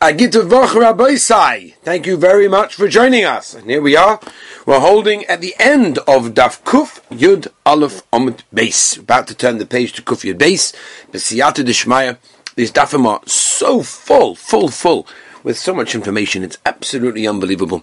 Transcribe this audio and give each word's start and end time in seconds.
Thank 0.00 0.20
you 2.06 2.16
very 2.16 2.46
much 2.46 2.76
for 2.76 2.86
joining 2.86 3.24
us. 3.24 3.54
And 3.54 3.68
here 3.68 3.82
we 3.82 3.96
are. 3.96 4.20
We're 4.64 4.78
holding 4.78 5.24
at 5.24 5.40
the 5.40 5.56
end 5.58 5.98
of 5.98 6.34
Daf 6.34 6.62
Kuf 6.62 7.00
Yud 7.10 7.48
Aleph 7.66 8.08
Omid 8.12 8.42
Base. 8.54 8.96
About 8.96 9.26
to 9.26 9.34
turn 9.34 9.58
the 9.58 9.66
page 9.66 9.92
to 9.94 10.02
Kuf 10.02 10.22
Yud 10.22 10.38
Base. 10.38 10.72
Besiyatu 11.10 11.64
Deshmaya. 11.64 12.16
These 12.54 12.70
Dafim 12.70 13.06
are 13.06 13.20
so 13.26 13.82
full, 13.82 14.36
full, 14.36 14.68
full 14.68 15.04
with 15.42 15.58
so 15.58 15.74
much 15.74 15.96
information. 15.96 16.44
It's 16.44 16.58
absolutely 16.64 17.26
unbelievable. 17.26 17.82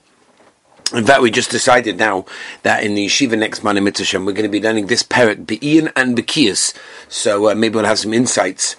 In 0.93 1.05
fact, 1.05 1.21
we 1.21 1.31
just 1.31 1.51
decided 1.51 1.97
now 1.97 2.25
that 2.63 2.81
in 2.81 2.95
the 2.95 3.07
yeshiva 3.07 3.37
next 3.37 3.61
month 3.61 3.81
Mitzvah 3.81 4.19
we're 4.19 4.31
going 4.31 4.43
to 4.43 4.49
be 4.49 4.61
learning 4.61 4.87
this 4.87 5.03
parak, 5.03 5.45
Be'ian 5.45 5.91
and 5.97 6.17
Bekias. 6.17 6.73
So 7.09 7.49
uh, 7.49 7.55
maybe 7.55 7.75
we'll 7.75 7.83
have 7.83 7.99
some 7.99 8.13
insights 8.13 8.77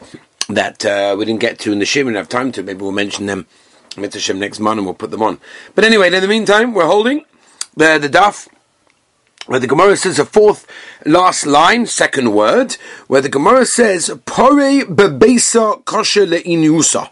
that 0.49 0.85
uh, 0.85 1.17
we 1.19 1.25
didn't 1.25 1.41
get 1.41 1.59
to 1.61 1.73
in 1.73 1.79
the 1.79 1.87
Shir 1.87 2.07
and 2.07 2.17
have 2.17 2.29
time 2.29 2.53
to. 2.53 2.63
Maybe 2.63 2.81
we'll 2.81 2.93
mention 2.93 3.27
them 3.27 3.47
Mitzvah 3.97 4.35
next 4.35 4.61
month 4.61 4.79
and 4.79 4.87
we'll 4.87 4.95
put 4.95 5.11
them 5.11 5.23
on. 5.23 5.39
But 5.75 5.85
anyway, 5.85 6.13
in 6.13 6.21
the 6.21 6.29
meantime, 6.29 6.75
we're 6.75 6.87
holding 6.87 7.25
the, 7.77 7.99
the 7.99 8.09
daf 8.09 8.49
where 9.47 9.61
the 9.61 9.67
Gemara 9.67 9.97
says 9.97 10.19
a 10.19 10.25
fourth 10.25 10.67
last 11.05 11.47
line, 11.47 11.87
second 11.87 12.33
word, 12.33 12.77
where 13.07 13.21
the 13.21 13.29
Gemara 13.29 13.65
says, 13.65 14.11
Pore 14.27 14.83
bebesa 14.85 15.85
kosher 15.85 16.27
le'inusa. 16.27 17.11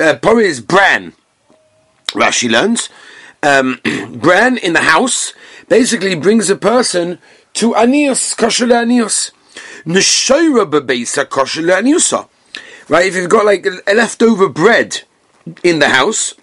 Uh, 0.00 0.16
pore 0.16 0.40
is 0.40 0.60
bran. 0.60 1.12
Rashi 2.08 2.50
learns. 2.50 2.88
Um, 3.42 3.80
bran 4.18 4.56
in 4.56 4.72
the 4.72 4.80
house 4.80 5.34
basically 5.68 6.14
brings 6.14 6.48
a 6.48 6.56
person 6.56 7.18
to 7.54 7.72
anios, 7.72 8.34
kosher 8.34 8.66
le'anios. 8.66 9.30
Neshoira 9.84 10.64
bebesa 10.70 11.28
kosher 11.28 11.62
le'aniusa. 11.62 12.26
Right, 12.88 13.06
if 13.06 13.14
you've 13.14 13.30
got 13.30 13.46
like 13.46 13.66
a 13.66 13.94
leftover 13.94 14.48
bread 14.48 15.02
in 15.62 15.78
the 15.78 15.88
house, 15.88 16.34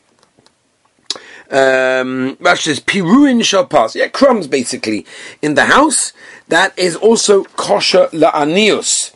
um, 1.51 2.35
Rashi 2.37 2.63
says 2.63 2.79
piruin 2.79 3.43
shall. 3.43 3.69
Yeah, 3.93 4.07
crumbs 4.07 4.47
basically 4.47 5.05
in 5.41 5.53
the 5.53 5.65
house. 5.65 6.13
That 6.47 6.77
is 6.79 6.95
also 6.95 7.43
kosher 7.43 8.07
la'anius. 8.07 9.13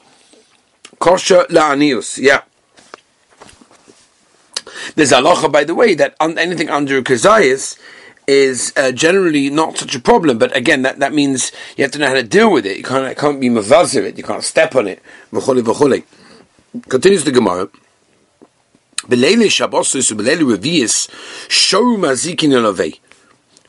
Kosher 0.99 1.45
la'anius. 1.49 2.17
Yeah. 2.17 2.43
There's 4.95 5.11
halacha, 5.11 5.51
by 5.51 5.63
the 5.63 5.73
way, 5.73 5.95
that 5.95 6.15
un- 6.19 6.37
anything 6.37 6.69
under 6.69 6.97
a 6.97 7.01
kazayas 7.01 7.79
is 8.27 8.73
uh, 8.75 8.91
generally 8.91 9.49
not 9.49 9.77
such 9.77 9.95
a 9.95 9.99
problem. 9.99 10.37
But 10.37 10.55
again, 10.55 10.83
that, 10.83 10.99
that 10.99 11.13
means 11.13 11.51
you 11.75 11.83
have 11.83 11.91
to 11.93 11.99
know 11.99 12.07
how 12.07 12.13
to 12.13 12.23
deal 12.23 12.51
with 12.51 12.65
it. 12.65 12.77
You 12.77 12.83
can't, 12.83 13.17
can't 13.17 13.39
be 13.39 13.49
mavazir 13.49 14.03
it. 14.03 14.17
You 14.17 14.23
can't 14.23 14.43
step 14.43 14.75
on 14.75 14.87
it. 14.87 15.01
V'chole 15.31 15.61
v'chole. 15.61 16.03
Continues 16.81 17.23
the 17.23 17.31
Gemara. 17.31 17.69
Belele 19.03 19.47
Shabbosus 19.47 20.11
Belele 20.11 20.55
Revius 20.55 21.09
Shoru 21.47 21.97
Mazikin. 21.97 22.99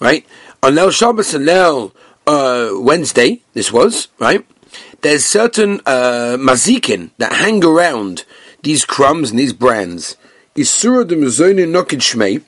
Right? 0.00 0.26
On 0.62 0.74
Lel 0.74 0.90
Shabbos 0.90 1.34
and 1.34 1.46
Lel 1.46 1.92
uh, 2.26 2.70
Wednesday, 2.72 3.42
this 3.52 3.72
was, 3.72 4.08
right? 4.18 4.46
There's 5.02 5.24
certain 5.24 5.80
uh, 5.86 6.36
mazikin 6.38 7.10
that 7.18 7.34
hang 7.34 7.64
around 7.64 8.24
these 8.62 8.84
crumbs 8.84 9.30
and 9.30 9.38
these 9.38 9.52
brands. 9.52 10.16
Isura 10.56 11.06
de 11.06 11.14
Muzoni 11.14 11.66
Nokid 11.66 12.00
Shmei. 12.00 12.42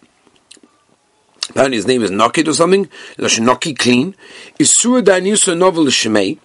Apparently 1.50 1.76
his 1.76 1.86
name 1.86 2.02
is 2.02 2.10
Nokid 2.10 2.48
or 2.48 2.54
something. 2.54 2.86
Noki 3.18 3.78
clean. 3.78 4.16
Isura 4.58 5.02
Daniusa 5.02 5.56
Novel 5.56 5.86
Shmei 5.86 6.38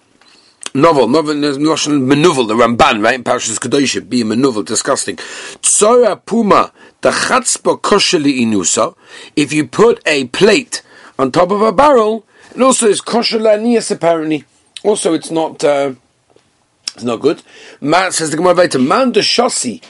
novel, 0.74 1.06
novel, 1.08 1.34
menuvel, 1.34 2.48
the 2.48 2.54
Ramban, 2.54 3.02
right? 3.02 3.14
In 3.14 3.24
Parashas 3.24 3.58
Kedoshim, 3.58 4.08
be 4.08 4.22
a 4.22 4.24
menuvel, 4.24 4.64
disgusting. 4.64 5.16
Tzora 5.16 6.20
puma, 6.24 6.72
the 7.00 7.10
chatzpa 7.10 7.80
kosheli 7.80 8.40
inusa, 8.40 8.96
if 9.36 9.52
you 9.52 9.66
put 9.66 10.02
a 10.06 10.26
plate 10.28 10.82
on 11.18 11.30
top 11.30 11.50
of 11.50 11.62
a 11.62 11.72
barrel, 11.72 12.26
it 12.54 12.60
also 12.60 12.88
is 12.88 13.00
kosher 13.00 13.38
lanias 13.38 13.90
apparently. 13.90 14.44
Also, 14.82 15.14
it's 15.14 15.30
not, 15.30 15.62
uh, 15.64 15.94
it's 16.94 17.04
not 17.04 17.20
good. 17.20 17.42
Man, 17.80 18.12
says 18.12 18.30
the 18.30 18.36
Gemara 18.36 18.54
later, 18.54 18.78
man 18.78 19.12
de 19.12 19.20
shosi, 19.20 19.82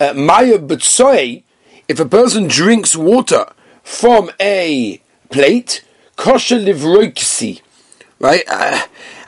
uh, 0.00 0.12
maya 0.14 0.58
b'tsoy, 0.58 1.42
if 1.88 2.00
a 2.00 2.04
person 2.04 2.48
drinks 2.48 2.96
water 2.96 3.46
from 3.82 4.30
a 4.40 5.00
plate, 5.30 5.84
kosher 6.16 6.58
livroiksi, 6.58 7.60
right? 8.18 8.44
Uh, 8.48 8.82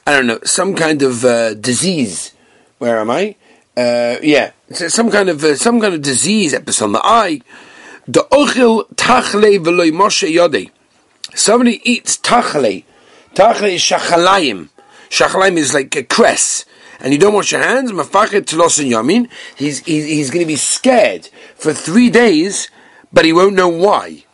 I 0.06 0.12
don't 0.12 0.26
know, 0.26 0.38
some 0.44 0.74
kind 0.74 1.02
of 1.02 1.24
uh, 1.24 1.54
disease. 1.54 2.34
Where 2.78 2.98
am 2.98 3.10
I? 3.10 3.36
Uh, 3.76 4.16
yeah, 4.22 4.52
some 4.70 5.10
kind 5.10 5.28
of 5.28 5.42
uh, 5.42 5.56
some 5.56 5.80
kind 5.80 5.94
of 5.94 6.02
disease 6.02 6.52
episode 6.54 6.86
on 6.86 6.92
the 6.92 7.00
eye. 7.02 7.40
The 8.06 8.24
ochil 8.30 8.86
tachle 8.94 9.58
v'loy 9.58 9.90
moshe 9.90 10.30
yode. 10.32 10.70
Somebody 11.34 11.80
eats 11.90 12.18
tachle. 12.18 12.84
Tachle 13.34 13.74
is 13.74 13.80
shachalayim. 13.80 14.68
Shachalayim 15.08 15.56
is 15.56 15.72
like 15.72 15.96
a 15.96 16.02
cress. 16.02 16.66
And 17.00 17.12
you 17.12 17.18
don't 17.18 17.34
wash 17.34 17.52
your 17.52 17.62
hands, 17.62 17.90
mafachet 17.90 18.46
telos 18.46 18.78
yamin. 18.78 19.28
He's, 19.56 19.80
he's, 19.80 20.04
he's 20.04 20.30
going 20.30 20.44
to 20.44 20.46
be 20.46 20.56
scared 20.56 21.28
for 21.56 21.72
three 21.72 22.10
days, 22.10 22.68
but 23.12 23.24
he 23.24 23.32
won't 23.32 23.54
know 23.54 23.68
why. 23.68 24.24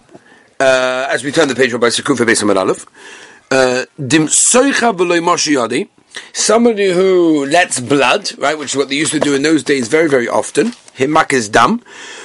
Uh, 0.58 1.06
as 1.08 1.24
we 1.24 1.32
turn 1.32 1.48
the 1.48 1.54
page 1.54 1.72
by 1.72 1.88
Sekufa 1.88 2.26
Beis 2.26 2.42
Aleph. 2.56 2.86
Uh, 3.52 3.84
somebody 6.32 6.92
who 6.92 7.46
lets 7.46 7.80
blood, 7.80 8.30
right, 8.38 8.56
which 8.56 8.70
is 8.70 8.76
what 8.76 8.88
they 8.88 8.94
used 8.94 9.10
to 9.10 9.18
do 9.18 9.34
in 9.34 9.42
those 9.42 9.64
days 9.64 9.88
very, 9.88 10.08
very 10.08 10.28
often. 10.28 10.68
Himak 10.96 11.32
is 11.32 11.48
dam. 11.48 11.80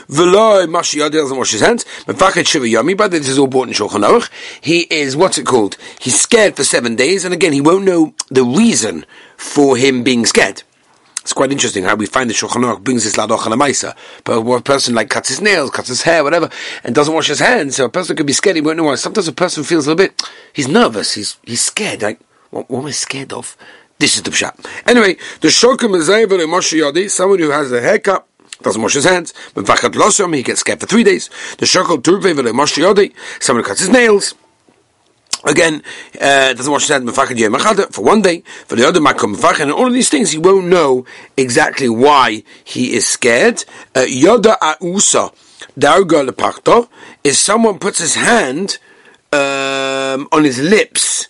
Veloy 0.08 0.68
mashiyadi 0.68 1.14
doesn't 1.14 1.36
wash 1.36 1.52
his 1.52 1.62
hands. 1.62 1.84
Mefachet 2.06 2.46
shiva 2.46 2.66
yami, 2.66 2.96
but 2.96 3.10
this 3.10 3.28
is 3.28 3.40
all 3.40 3.48
bought 3.48 3.68
in 3.68 3.74
Shulchan 3.74 4.08
Aruch. 4.08 4.30
He 4.62 4.82
is, 4.82 5.18
what's 5.18 5.40
it 5.40 5.48
called? 5.48 5.78
He's 6.00 6.20
scared 6.22 6.56
for 6.56 6.64
seven 6.64 6.96
days, 6.96 7.26
and 7.26 7.34
again, 7.34 7.54
he 7.54 7.62
won't 7.62 7.86
know 7.86 8.14
the 8.30 8.44
reason 8.44 9.04
for 9.36 9.78
him 9.78 10.04
being 10.04 10.28
scared. 10.28 10.62
It's 11.26 11.34
quite 11.34 11.52
interesting 11.52 11.86
how 11.86 11.96
we 11.96 12.06
find 12.06 12.30
the 12.30 12.36
Shulchan 12.36 12.62
Aruch 12.62 12.84
brings 12.84 13.04
this 13.04 13.16
ladoch 13.16 13.46
and 13.46 13.54
a 13.56 13.96
But 14.26 14.38
a 14.38 14.62
person 14.62 14.94
like 14.94 15.10
cuts 15.10 15.30
his 15.30 15.42
nails, 15.42 15.72
cuts 15.72 15.88
his 15.88 16.04
hair, 16.04 16.24
whatever, 16.24 16.52
and 16.84 16.94
doesn't 16.94 17.16
wash 17.16 17.30
his 17.30 17.40
hands, 17.40 17.78
so 17.78 17.86
a 17.86 17.90
person 17.90 18.16
could 18.16 18.28
be 18.28 18.32
scared, 18.34 18.58
he 18.58 18.62
won't 18.62 18.78
know 18.78 18.84
why. 18.84 18.94
Sometimes 18.94 19.28
a 19.28 19.34
person 19.34 19.64
feels 19.64 19.88
a 19.88 19.90
little 19.90 20.06
bit, 20.06 20.22
he's 20.54 20.68
nervous, 20.68 21.16
he's, 21.16 21.38
he's 21.42 21.64
scared, 21.64 22.04
like, 22.04 22.20
what, 22.52 22.70
what 22.70 22.82
am 22.82 22.86
I 22.86 22.92
scared 22.92 23.34
of? 23.34 23.58
This 23.98 24.18
is 24.18 24.22
the 24.22 24.30
pshat. 24.30 24.54
Anyway, 24.86 25.16
the 25.42 25.48
shokim 25.48 25.98
is 25.98 26.10
Moshe 26.10 27.10
someone 27.10 27.40
who 27.40 27.50
has 27.50 27.72
a 27.72 27.82
haircut, 27.82 28.28
doesn't 28.62 28.84
wash 28.84 28.94
his 28.94 29.06
hands, 29.06 29.34
But 29.56 29.66
he 30.32 30.44
gets 30.44 30.60
scared 30.60 30.80
for 30.80 30.86
three 30.86 31.04
days. 31.04 31.32
The 31.58 31.66
shokel 31.66 32.04
turve 32.04 32.22
Moshe 32.22 32.78
Yadi, 32.78 33.14
someone 33.42 33.66
cuts 33.66 33.80
his 33.80 33.90
nails, 33.90 34.36
Again, 35.46 35.84
uh, 36.20 36.54
doesn't 36.54 36.72
wash 36.72 36.88
his 36.88 36.90
hands 36.90 37.16
for 37.96 38.04
one 38.04 38.22
day. 38.24 38.42
For 38.66 38.76
the 38.76 38.88
other 38.88 39.00
makom 39.00 39.62
and 39.62 39.72
all 39.72 39.86
of 39.86 39.94
these 39.94 40.10
things, 40.10 40.32
he 40.32 40.40
won't 40.40 40.66
know 40.66 41.06
exactly 41.38 41.88
why 41.88 42.44
he 42.64 42.94
is 42.94 43.08
scared. 43.08 43.64
Uh, 43.94 44.02
yoda 44.02 44.58
ausa 44.60 45.32
darga 45.80 46.28
lepachto 46.28 46.90
is 47.24 47.40
someone 47.40 47.78
puts 47.78 48.00
his 48.00 48.16
hand 48.16 48.80
um, 49.32 50.28
on 50.32 50.44
his 50.44 50.60
lips, 50.60 51.28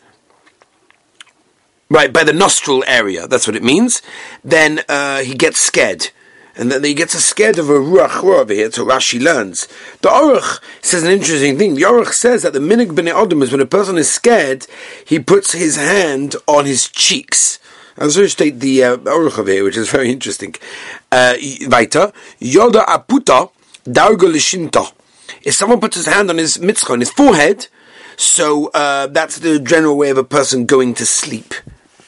right 1.90 2.14
by 2.14 2.24
the 2.24 2.34
nostril 2.34 2.86
area. 2.88 3.28
That's 3.28 3.48
what 3.48 3.56
it 3.58 3.64
means. 3.64 4.02
Then 4.46 4.82
uh, 4.88 5.24
he 5.24 5.34
gets 5.34 5.60
scared 5.60 6.12
and 6.58 6.72
then 6.72 6.84
he 6.84 6.94
gets 6.94 7.14
scared 7.14 7.58
of 7.58 7.70
a 7.70 7.74
ruach 7.74 8.24
over 8.24 8.54
here. 8.54 8.72
So 8.72 8.86
Rashi 8.86 9.22
learns. 9.22 9.68
The 10.02 10.10
Aruch 10.10 10.60
says 10.82 11.04
an 11.04 11.12
interesting 11.12 11.58
thing. 11.58 11.76
The 11.76 11.84
Aruch 11.84 12.14
says 12.14 12.44
that 12.44 12.54
the 12.54 12.60
minig 12.60 12.92
b'nei 12.92 13.14
adam 13.14 13.42
is 13.42 13.52
when 13.52 13.62
a 13.62 13.66
person 13.66 13.98
is 13.98 14.12
scared, 14.12 14.66
he 15.06 15.20
puts 15.20 15.52
his 15.52 15.76
hand 15.76 16.36
on 16.48 16.66
his 16.66 16.88
cheeks. 16.88 17.60
I'll 17.98 18.10
so 18.10 18.28
state 18.28 18.60
the 18.60 18.84
uh, 18.84 19.44
here, 19.46 19.64
which 19.64 19.78
is 19.78 19.90
very 19.90 20.12
interesting. 20.12 20.56
Uh, 21.12 21.36
weiter, 21.70 22.12
Yoda 22.42 22.86
aputa 22.86 23.52
darga 23.86 24.32
lishinta. 24.32 24.92
If 25.44 25.56
someone 25.56 25.80
puts 25.80 25.96
his 25.96 26.06
hand 26.08 26.30
on 26.30 26.38
his 26.38 26.60
mitzvah, 26.60 26.94
on 26.94 27.00
his 27.00 27.12
forehead, 27.12 27.68
so 28.18 28.68
uh, 28.74 29.08
that's 29.08 29.40
the 29.40 29.60
general 29.60 29.98
way 29.98 30.10
of 30.10 30.18
a 30.18 30.24
person 30.24 30.66
going 30.66 30.94
to 30.96 31.06
sleep. 31.06 31.54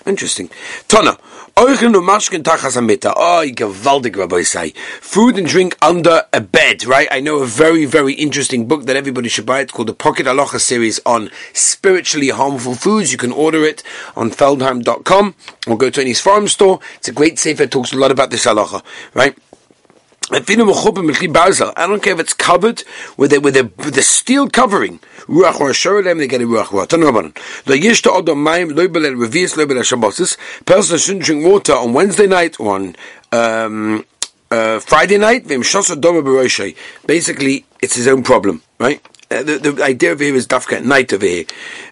Interesting. 0.06 0.50
Tana. 0.88 1.18
Oh, 1.60 3.44
gewaldig, 3.56 4.16
Rabbi 4.16 4.44
say. 4.44 4.74
Food 5.02 5.40
and 5.40 5.48
drink 5.48 5.76
under 5.82 6.22
a 6.32 6.40
bed, 6.40 6.86
right? 6.86 7.08
I 7.10 7.20
know 7.20 7.40
a 7.40 7.48
very, 7.48 7.86
very 7.86 8.14
interesting 8.14 8.68
book 8.68 8.86
that 8.86 8.96
everybody 8.96 9.28
should 9.28 9.48
buy. 9.48 9.62
It's 9.62 9.72
called 9.72 9.88
the 9.88 9.96
Pocket 9.96 10.28
Halacha 10.28 10.60
series 10.60 11.00
on 11.04 11.32
spiritually 11.54 12.30
harmful 12.30 12.76
foods. 12.76 13.12
You 13.12 13.18
can 13.18 13.32
order 13.32 13.64
it 13.64 13.82
on 14.16 14.30
feldheim.com 14.30 15.34
or 15.66 15.78
go 15.80 15.90
to 15.90 16.00
any 16.00 16.14
farm 16.14 16.48
store. 16.48 16.80
It's 16.98 17.08
a 17.08 17.12
great 17.12 17.40
sefer. 17.40 17.64
It 17.64 17.72
talks 17.72 17.92
a 17.92 17.98
lot 17.98 18.12
about 18.12 18.30
this 18.30 18.46
halacha, 18.46 18.84
right? 19.16 19.36
I 20.30 21.88
don't 21.88 22.04
care 22.04 22.14
if 22.14 22.20
it's 22.20 22.34
covered 22.34 22.84
with 23.16 23.32
a, 23.32 23.40
with 23.40 23.56
a, 23.56 23.72
with 23.78 23.98
a 23.98 24.02
steel 24.02 24.50
covering. 24.50 25.00
They 25.28 26.28
get 26.28 26.42
a 26.42 26.46
Ruach. 26.46 26.72
Person 30.66 30.98
shouldn't 30.98 31.24
drink 31.26 31.46
water 31.46 31.74
on 31.74 31.94
Wednesday 31.94 32.28
night 32.28 32.60
or 32.60 32.76
on, 32.76 32.96
um, 33.32 34.06
uh, 34.52 34.80
Friday 34.80 35.18
night, 35.18 35.48
basically, 37.06 37.66
it's 37.82 37.96
his 37.96 38.08
own 38.08 38.24
problem, 38.24 38.62
right? 38.80 39.02
Uh, 39.30 39.44
the, 39.44 39.58
the 39.58 39.84
idea 39.84 40.14
of 40.14 40.22
here 40.22 40.34
is 40.36 40.48
dafka 40.48 40.82
night 40.86 41.12
over 41.12 41.26
here 41.26 41.44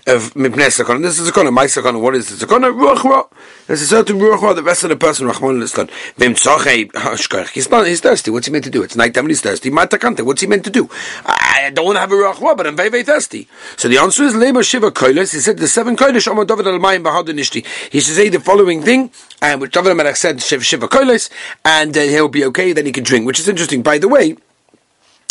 of 0.07 0.33
mipnei 0.35 0.69
sakana. 0.69 1.01
This 1.01 1.19
is 1.19 1.27
a 1.27 1.31
sakana. 1.33 1.51
My 1.51 1.65
sakana. 1.65 1.99
What 1.99 2.15
is 2.15 2.29
the 2.29 2.45
sakana? 2.45 2.71
Ruach 2.73 3.03
ra. 3.03 3.25
There's 3.67 3.81
a 3.81 3.87
certain 3.87 4.19
ruach 4.19 4.41
ra. 4.41 4.53
The 4.53 4.63
rest 4.63 4.85
of 4.85 4.89
the 4.89 4.95
person 4.95 5.27
rachman 5.27 5.61
l'stan. 5.61 5.89
Vim 6.15 6.33
tzachei 6.33 6.89
hashkach. 6.93 7.49
He's 7.49 7.69
not. 7.69 7.87
He's 7.87 7.99
thirsty. 7.99 8.31
What's 8.31 8.47
he 8.47 8.53
meant 8.53 8.63
to 8.63 8.69
do? 8.69 8.83
It's 8.83 8.95
night 8.95 9.13
time 9.13 9.25
and 9.25 9.31
he's 9.31 9.41
thirsty. 9.41 9.69
Matakante. 9.69 10.21
What's 10.21 10.41
he 10.41 10.47
meant 10.47 10.63
to 10.63 10.69
do? 10.69 10.89
I 11.25 11.71
don't 11.73 11.85
want 11.85 11.97
to 11.97 11.99
have 11.99 12.11
a 12.11 12.15
ruach 12.15 12.39
ra, 12.39 12.55
but 12.55 12.67
I'm 12.67 12.77
very 12.77 12.87
very 12.89 13.03
thirsty. 13.03 13.49
So 13.75 13.89
the 13.89 13.97
answer 13.97 14.23
is 14.23 14.33
lema 14.33 14.63
shiva 14.63 14.91
koiles. 14.91 15.33
He 15.33 15.41
said 15.41 15.57
the 15.57 15.67
seven 15.67 15.97
koiles. 15.97 16.27
Omar 16.29 16.45
David 16.45 16.67
al 16.67 16.79
mayim 16.79 17.03
bahadinishti. 17.03 17.65
He 17.91 17.99
should 17.99 18.15
say 18.15 18.29
the 18.29 18.39
following 18.39 18.81
thing, 18.81 19.11
and 19.41 19.59
which 19.59 19.73
David 19.73 19.95
Melech 19.95 20.15
said 20.15 20.41
shiva 20.41 20.87
koiles, 20.87 21.29
and 21.65 21.97
uh, 21.97 22.01
he'll 22.01 22.29
be 22.29 22.45
okay. 22.45 22.71
Then 22.71 22.85
he 22.85 22.93
can 22.93 23.03
drink, 23.03 23.25
which 23.25 23.39
is 23.39 23.49
interesting. 23.49 23.81
By 23.81 23.97
the 23.97 24.07
way 24.07 24.37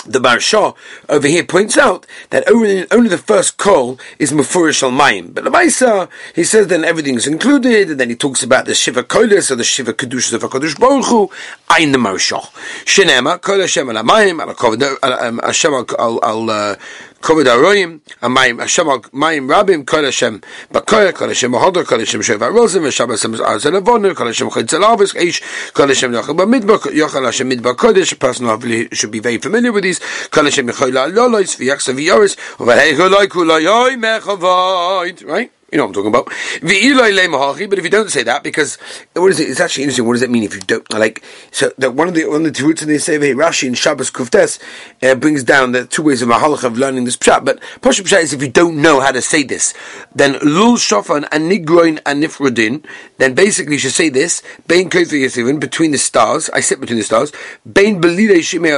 the 0.07 0.19
Marsha 0.19 0.75
over 1.09 1.27
here 1.27 1.45
points 1.45 1.77
out 1.77 2.07
that 2.31 2.49
only, 2.49 2.91
only 2.91 3.09
the 3.09 3.19
first 3.19 3.57
call 3.57 3.99
is 4.19 4.33
Mufurish 4.33 4.83
al 4.83 4.91
Mayim. 4.91 5.35
But 5.35 5.45
the 5.45 5.51
Maisa, 5.51 6.09
he 6.35 6.45
says 6.45 6.69
then 6.69 6.85
everything 6.85 7.15
is 7.15 7.27
included, 7.27 7.91
and 7.91 8.01
then 8.01 8.11
he 8.11 8.17
talks 8.17 8.43
about 8.43 8.67
the 8.67 8.75
Shiva 8.75 9.03
Koilis 9.03 9.51
or 9.51 9.57
the 9.57 9.65
Shiva 9.65 9.93
Kedush 9.93 10.33
of 10.33 10.43
HaKadosh 10.43 10.79
Baruch 10.79 11.07
Hu, 11.07 11.31
Ein 11.71 11.93
the 11.93 11.99
Marsha. 11.99 12.41
Shinema, 12.85 13.41
Kol 13.41 13.61
Hashem 13.61 13.89
al 13.91 14.03
Mayim, 14.05 14.41
al 14.41 15.47
Hashem 15.47 15.73
al 15.75 16.51
uh, 16.51 16.77
Kovid 17.25 17.47
Aroyim, 17.47 18.01
Amayim, 18.21 18.61
Hashem 18.61 18.87
Mayim 18.87 19.49
Rabim, 19.49 19.87
Kol 19.87 20.05
Hashem 20.05 20.43
Bakoya, 20.71 21.15
Kol 21.15 21.29
Hashem 21.29 21.53
Mahodar, 21.53 21.87
Kol 21.87 21.99
Hashem 21.99 22.21
Sheva 22.21 22.53
Hashem 22.53 23.09
Hashem 23.09 23.35
Azel 23.41 23.73
Avonir, 23.73 24.15
Kol 24.15 24.27
Hashem 24.27 24.51
Chod 24.51 24.67
Zelavis, 24.67 25.15
Eish, 25.15 25.73
Kol 25.73 25.89
Hashem 25.89 26.13
Yochel 26.13 26.37
Bamidbar, 26.37 26.77
Yochel 26.93 27.25
Hashem 27.25 27.49
Midbar 27.49 27.77
Kodesh, 27.77 28.13
a 28.13 28.17
person 28.17 28.47
should 28.93 29.11
be 29.11 29.21
very 29.21 29.39
familiar 29.39 29.73
with 29.73 29.85
these, 29.85 30.01
Kol 30.29 30.45
Hashem 30.45 30.69
Yochel 30.69 30.93
Lolois, 30.93 31.57
V'yachsa 31.57 31.95
V'yoris, 31.95 32.37
V'hei 32.59 32.93
Choloi 32.93 33.25
Kuloyoi 33.25 33.97
Mechavoid, 33.97 35.27
right? 35.27 35.51
You 35.75 35.79
know 35.79 35.87
what 35.87 35.97
I'm 35.97 36.05
talking 36.05 36.11
about. 36.11 36.27
But 36.63 37.79
if 37.79 37.85
you 37.85 37.91
don't 37.91 38.09
say 38.09 38.23
that, 38.23 38.45
because 38.45 38.77
what 39.15 39.33
is 39.33 39.41
it? 39.41 39.51
It's 39.51 39.59
actually 39.59 39.83
interesting. 39.83 40.07
What 40.07 40.13
does 40.13 40.23
it 40.23 40.31
mean 40.31 40.45
if 40.45 40.55
you 40.55 40.61
don't 40.61 40.89
like? 40.93 41.25
So 41.51 41.73
that 41.79 41.95
one 41.95 42.07
of 42.07 42.15
the 42.15 42.27
one 42.27 42.47
of 42.47 42.55
the 42.55 42.63
roots 42.63 42.83
in 42.83 42.89
the 42.89 43.01
say 43.01 43.19
Rashi 43.19 43.67
in 43.67 43.75
Shabbos 43.75 44.09
Kuftes 44.09 44.61
uh, 45.03 45.17
brings 45.17 45.43
down 45.43 45.73
the 45.73 45.85
two 45.85 46.05
ways 46.05 46.23
of 46.23 46.29
mahalach 46.29 46.63
of 46.63 46.79
learning 46.79 47.07
this 47.07 47.17
pshat. 47.17 47.45
But 47.45 47.61
Pasha 47.83 48.05
pshat 48.05 48.23
is 48.23 48.33
if 48.33 48.41
you 48.41 48.53
don't 48.53 48.81
know 48.81 49.01
how 49.01 49.11
to 49.11 49.21
say 49.21 49.43
this, 49.43 49.75
then 50.15 50.35
lul 50.43 50.77
shofan 50.77 51.27
and 51.33 51.51
nigroin 51.51 52.01
and 52.07 52.23
nifrodin. 52.23 52.85
Then 53.19 53.35
basically 53.35 53.73
you 53.73 53.81
should 53.81 53.95
say 53.95 54.11
this: 54.11 54.45
Bein 54.69 54.89
between 54.89 55.91
the 55.91 55.99
stars. 55.99 56.51
I 56.51 56.61
sit 56.61 56.79
between 56.79 56.99
the 56.99 57.05
stars. 57.05 57.33
Bein 57.67 58.01
belidei 58.01 58.45
shimei 58.45 58.71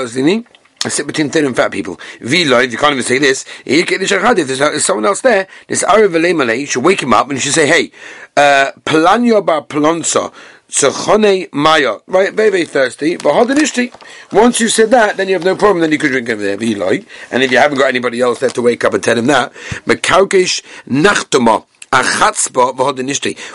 sit 0.93 1.07
between 1.07 1.31
thin 1.31 1.45
and 1.45 1.57
fat 1.57 1.71
people. 1.71 1.97
Vilo, 2.21 2.65
if 2.65 2.73
you 2.73 2.79
can't 2.79 2.93
even 2.93 3.05
say 3.05 3.19
this, 3.19 3.45
if 3.65 3.89
there's 4.49 4.85
someone 4.85 5.07
else 5.07 5.21
there, 5.21 5.47
this 5.69 5.85
Malay, 5.87 6.61
you 6.61 6.67
should 6.67 6.85
wake 6.85 7.03
him 7.03 7.13
up 7.15 7.29
and 7.29 7.37
you 7.37 7.41
should 7.41 7.55
say, 7.55 7.67
hey, 7.67 7.91
uh, 8.37 8.73
Pelanyo 8.85 9.45
bar 9.45 9.63
Pelonso, 9.63 10.33
Tzachone 10.69 11.53
Maya. 11.53 11.99
Right, 12.07 12.33
very, 12.33 12.51
very 12.51 12.65
thirsty. 12.65 13.17
Once 14.33 14.61
you 14.61 14.69
said 14.69 14.91
that, 14.91 15.17
then 15.17 15.29
you 15.29 15.35
have 15.35 15.45
no 15.45 15.57
problem, 15.57 15.81
then 15.81 15.93
you 15.93 15.99
could 15.99 16.11
drink 16.11 16.29
over 16.29 16.43
there, 16.43 16.59
Vilo. 16.59 17.05
And 17.31 17.43
if 17.43 17.51
you 17.51 17.59
haven't 17.59 17.79
got 17.79 17.89
anybody 17.89 18.21
else 18.21 18.41
there 18.41 18.51
to 18.51 18.63
wake 18.63 18.85
up 18.85 18.95
and 18.95 19.03
tell 19.03 19.17
him 19.17 19.27
that, 19.27 19.53
Mekaukish 19.87 20.63
Nachtoma. 20.87 21.65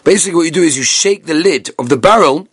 Basically, 0.04 0.36
what 0.36 0.44
you 0.44 0.52
do 0.52 0.64
is 0.64 0.78
you 0.78 0.84
shake 0.84 1.26
the 1.26 1.34
lid 1.34 1.70
of 1.78 1.90
the 1.90 1.98
barrel 1.98 2.48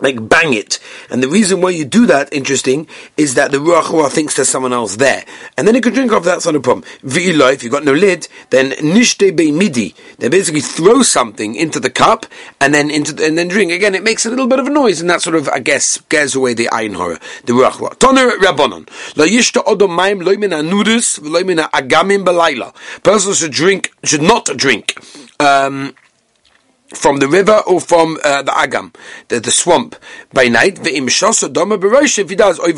like 0.00 0.28
bang 0.28 0.54
it. 0.54 0.78
And 1.10 1.22
the 1.22 1.28
reason 1.28 1.60
why 1.60 1.70
you 1.70 1.84
do 1.84 2.06
that, 2.06 2.32
interesting, 2.32 2.86
is 3.16 3.34
that 3.34 3.50
the 3.50 3.58
Ruach 3.58 4.10
thinks 4.10 4.36
there's 4.36 4.48
someone 4.48 4.72
else 4.72 4.96
there. 4.96 5.24
And 5.56 5.66
then 5.66 5.74
you 5.74 5.80
can 5.80 5.92
drink 5.92 6.12
off 6.12 6.24
that's 6.24 6.46
not 6.46 6.54
a 6.54 6.60
problem. 6.60 6.84
V'ila, 7.02 7.52
if 7.52 7.62
you've 7.62 7.72
got 7.72 7.84
no 7.84 7.92
lid, 7.92 8.28
then 8.50 8.70
nishte 8.72 9.34
be 9.36 9.50
midi. 9.50 9.94
They 10.18 10.28
basically 10.28 10.60
throw 10.60 11.02
something 11.02 11.54
into 11.54 11.80
the 11.80 11.90
cup 11.90 12.26
and 12.60 12.74
then 12.74 12.90
into 12.90 13.12
the, 13.12 13.26
and 13.26 13.36
then 13.36 13.48
drink. 13.48 13.72
Again, 13.72 13.94
it 13.94 14.02
makes 14.02 14.26
a 14.26 14.30
little 14.30 14.46
bit 14.46 14.58
of 14.58 14.66
a 14.66 14.70
noise 14.70 15.00
and 15.00 15.10
that 15.10 15.22
sort 15.22 15.36
of, 15.36 15.48
I 15.48 15.58
guess, 15.58 15.84
scares 15.86 16.34
away 16.34 16.54
the 16.54 16.66
ayin 16.66 16.94
horror, 16.94 17.18
the 17.44 17.52
Ruach 17.52 17.98
Toner 17.98 18.30
Rabbanon. 18.38 18.88
La 19.16 19.24
yishta 19.24 19.64
odom 19.64 19.96
maim 19.96 20.20
loimin 20.20 20.52
anudus, 20.52 21.18
loimin 21.20 21.58
agamim 21.70 22.24
belayla. 22.24 22.74
Person 23.02 23.32
should 23.34 23.52
drink, 23.52 23.92
should 24.04 24.22
not 24.22 24.46
drink, 24.56 24.96
um, 25.40 25.94
from 26.94 27.18
the 27.18 27.28
river 27.28 27.60
or 27.66 27.80
from 27.80 28.18
uh, 28.24 28.42
the 28.42 28.52
agam, 28.52 28.94
the, 29.28 29.40
the 29.40 29.50
swamp 29.50 29.96
by 30.32 30.48
night. 30.48 30.78
If 30.86 32.30
he 32.30 32.36
does 32.36 32.58
uh, 32.60 32.68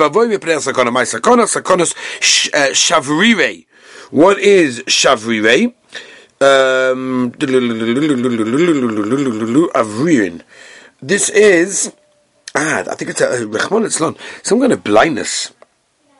shavrire. 2.73 3.67
What 4.11 4.39
is 4.39 4.81
shavrire? 4.87 5.75
Um. 6.43 7.33
This 11.03 11.29
is 11.31 11.93
ah, 12.55 12.85
I 12.91 12.95
think 12.95 13.11
it's 13.11 13.21
a 13.21 13.29
rechmon 13.47 13.87
etzlon, 13.87 14.17
some 14.43 14.61
kind 14.61 14.73
of 14.73 14.83
blindness. 14.83 15.53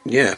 Yeah. 0.05 0.35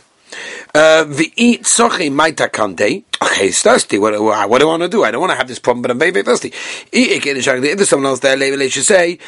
Uh, 0.75 1.05
V'it 1.07 1.61
sochi 1.65 2.11
maita 2.11 2.49
kante. 2.49 3.05
Okay, 3.23 3.47
he's 3.47 3.63
thirsty. 3.63 3.99
What, 3.99 4.21
what, 4.21 4.59
do 4.59 4.65
I 4.65 4.71
want 4.71 4.83
to 4.83 4.89
do? 4.89 5.05
I 5.05 5.11
don't 5.11 5.21
want 5.21 5.33
to 5.33 5.37
have 5.37 5.47
this 5.47 5.59
problem, 5.59 5.83
but 5.83 5.91
I'm 5.91 5.99
very, 5.99 6.11
very 6.11 6.25
thirsty. 6.25 6.53
If 6.91 7.23
there's 7.23 7.89
someone 7.89 8.09
else 8.11 8.21
there, 8.21 8.37
they 8.37 8.69
should 8.69 8.85
say, 8.85 9.19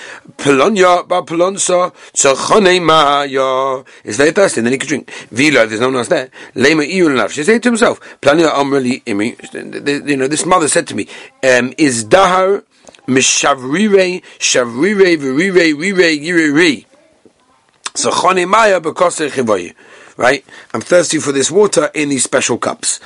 maya. 2.81 3.85
He's 4.03 4.17
very 4.17 4.31
thirsty, 4.33 4.61
and 4.61 4.67
then 4.67 4.73
he 4.73 4.79
can 4.79 4.89
drink. 4.89 5.11
Vila, 5.31 5.67
there's 5.67 5.81
no 5.81 5.89
one 5.89 5.97
else 5.97 6.09
there, 6.09 6.31
lema 6.55 6.91
iyul 6.91 7.31
She 7.31 7.45
say 7.45 7.59
to 7.59 7.69
himself. 7.69 8.01
You 8.25 10.17
know, 10.17 10.29
this 10.29 10.47
mother 10.47 10.69
said 10.69 10.89
to 10.89 10.95
me, 10.95 11.07
um, 11.45 11.73
is 11.79 12.05
dahar 12.05 12.65
mishavrire, 13.07 14.23
shavrire, 14.39 15.17
virire, 15.19 15.75
rire, 15.77 16.19
yiriri. 16.19 16.87
So 16.87 16.93
chone 16.93 16.93
maya 16.93 16.93
because 16.95 17.83
chivoye 17.83 17.84
right? 20.17 20.45
I'm 20.73 20.81
thirsty 20.81 21.19
for 21.19 21.33
this 21.33 21.51
water 21.51 21.91
in 21.95 22.09
these 22.09 22.25
special 22.25 22.59
cups. 22.59 23.01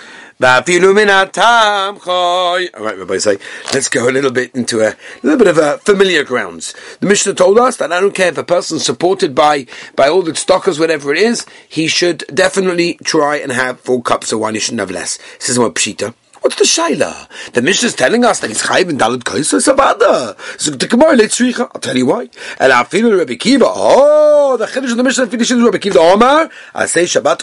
All 2.74 2.84
right, 2.84 2.96
Rabbi 2.96 3.18
say, 3.18 3.38
let's 3.74 3.88
go 3.88 4.08
a 4.08 4.12
little 4.12 4.30
bit 4.30 4.54
into 4.54 4.80
a, 4.80 4.90
a 4.90 4.96
little 5.22 5.38
bit 5.38 5.48
of 5.48 5.58
a 5.58 5.78
familiar 5.78 6.24
grounds. 6.24 6.74
The 7.00 7.06
Mishnah 7.06 7.34
told 7.34 7.58
us 7.58 7.76
that 7.76 7.92
I 7.92 8.00
don't 8.00 8.14
care 8.14 8.28
if 8.28 8.38
a 8.38 8.44
person's 8.44 8.84
supported 8.84 9.34
by 9.34 9.66
by 9.96 10.08
all 10.08 10.22
the 10.22 10.34
stockers, 10.34 10.78
whatever 10.78 11.12
it 11.12 11.18
is, 11.18 11.44
he 11.68 11.88
should 11.88 12.24
definitely 12.32 12.94
try 13.04 13.36
and 13.36 13.52
have 13.52 13.80
four 13.80 14.00
cups 14.02 14.32
of 14.32 14.40
wine. 14.40 14.54
He 14.54 14.60
shouldn't 14.60 14.80
have 14.80 14.90
less. 14.90 15.18
This 15.38 15.48
is 15.48 15.58
what 15.58 15.74
pshita. 15.74 16.14
What's 16.40 16.56
the 16.56 16.64
shaila? 16.64 17.52
The 17.52 17.62
Mishnah 17.62 17.88
is 17.88 17.94
telling 17.94 18.24
us 18.24 18.40
that 18.40 18.48
he's 18.48 18.62
chayv 18.62 18.88
in 18.88 18.98
dalit 18.98 19.24
koisa 19.24 19.60
savada. 19.60 20.38
So 20.60 20.70
the 20.70 20.86
Gemara 20.86 21.16
leitzricha. 21.16 21.70
I'll 21.74 21.80
tell 21.80 21.96
you 21.96 22.06
why. 22.06 22.30
And 22.60 22.72
feel 22.88 23.16
Rabbi 23.16 23.34
Kiva. 23.34 23.66
Oh, 23.66 24.56
the 24.56 24.66
chiddush 24.66 24.92
of 24.92 24.96
the 24.96 25.02
Mishnah 25.02 25.26
finishes 25.26 25.60
Rabbi 25.62 25.78
Kiva. 25.78 25.98
Omar, 25.98 26.50
I 26.74 26.86
say 26.86 27.04
Shabbat 27.04 27.40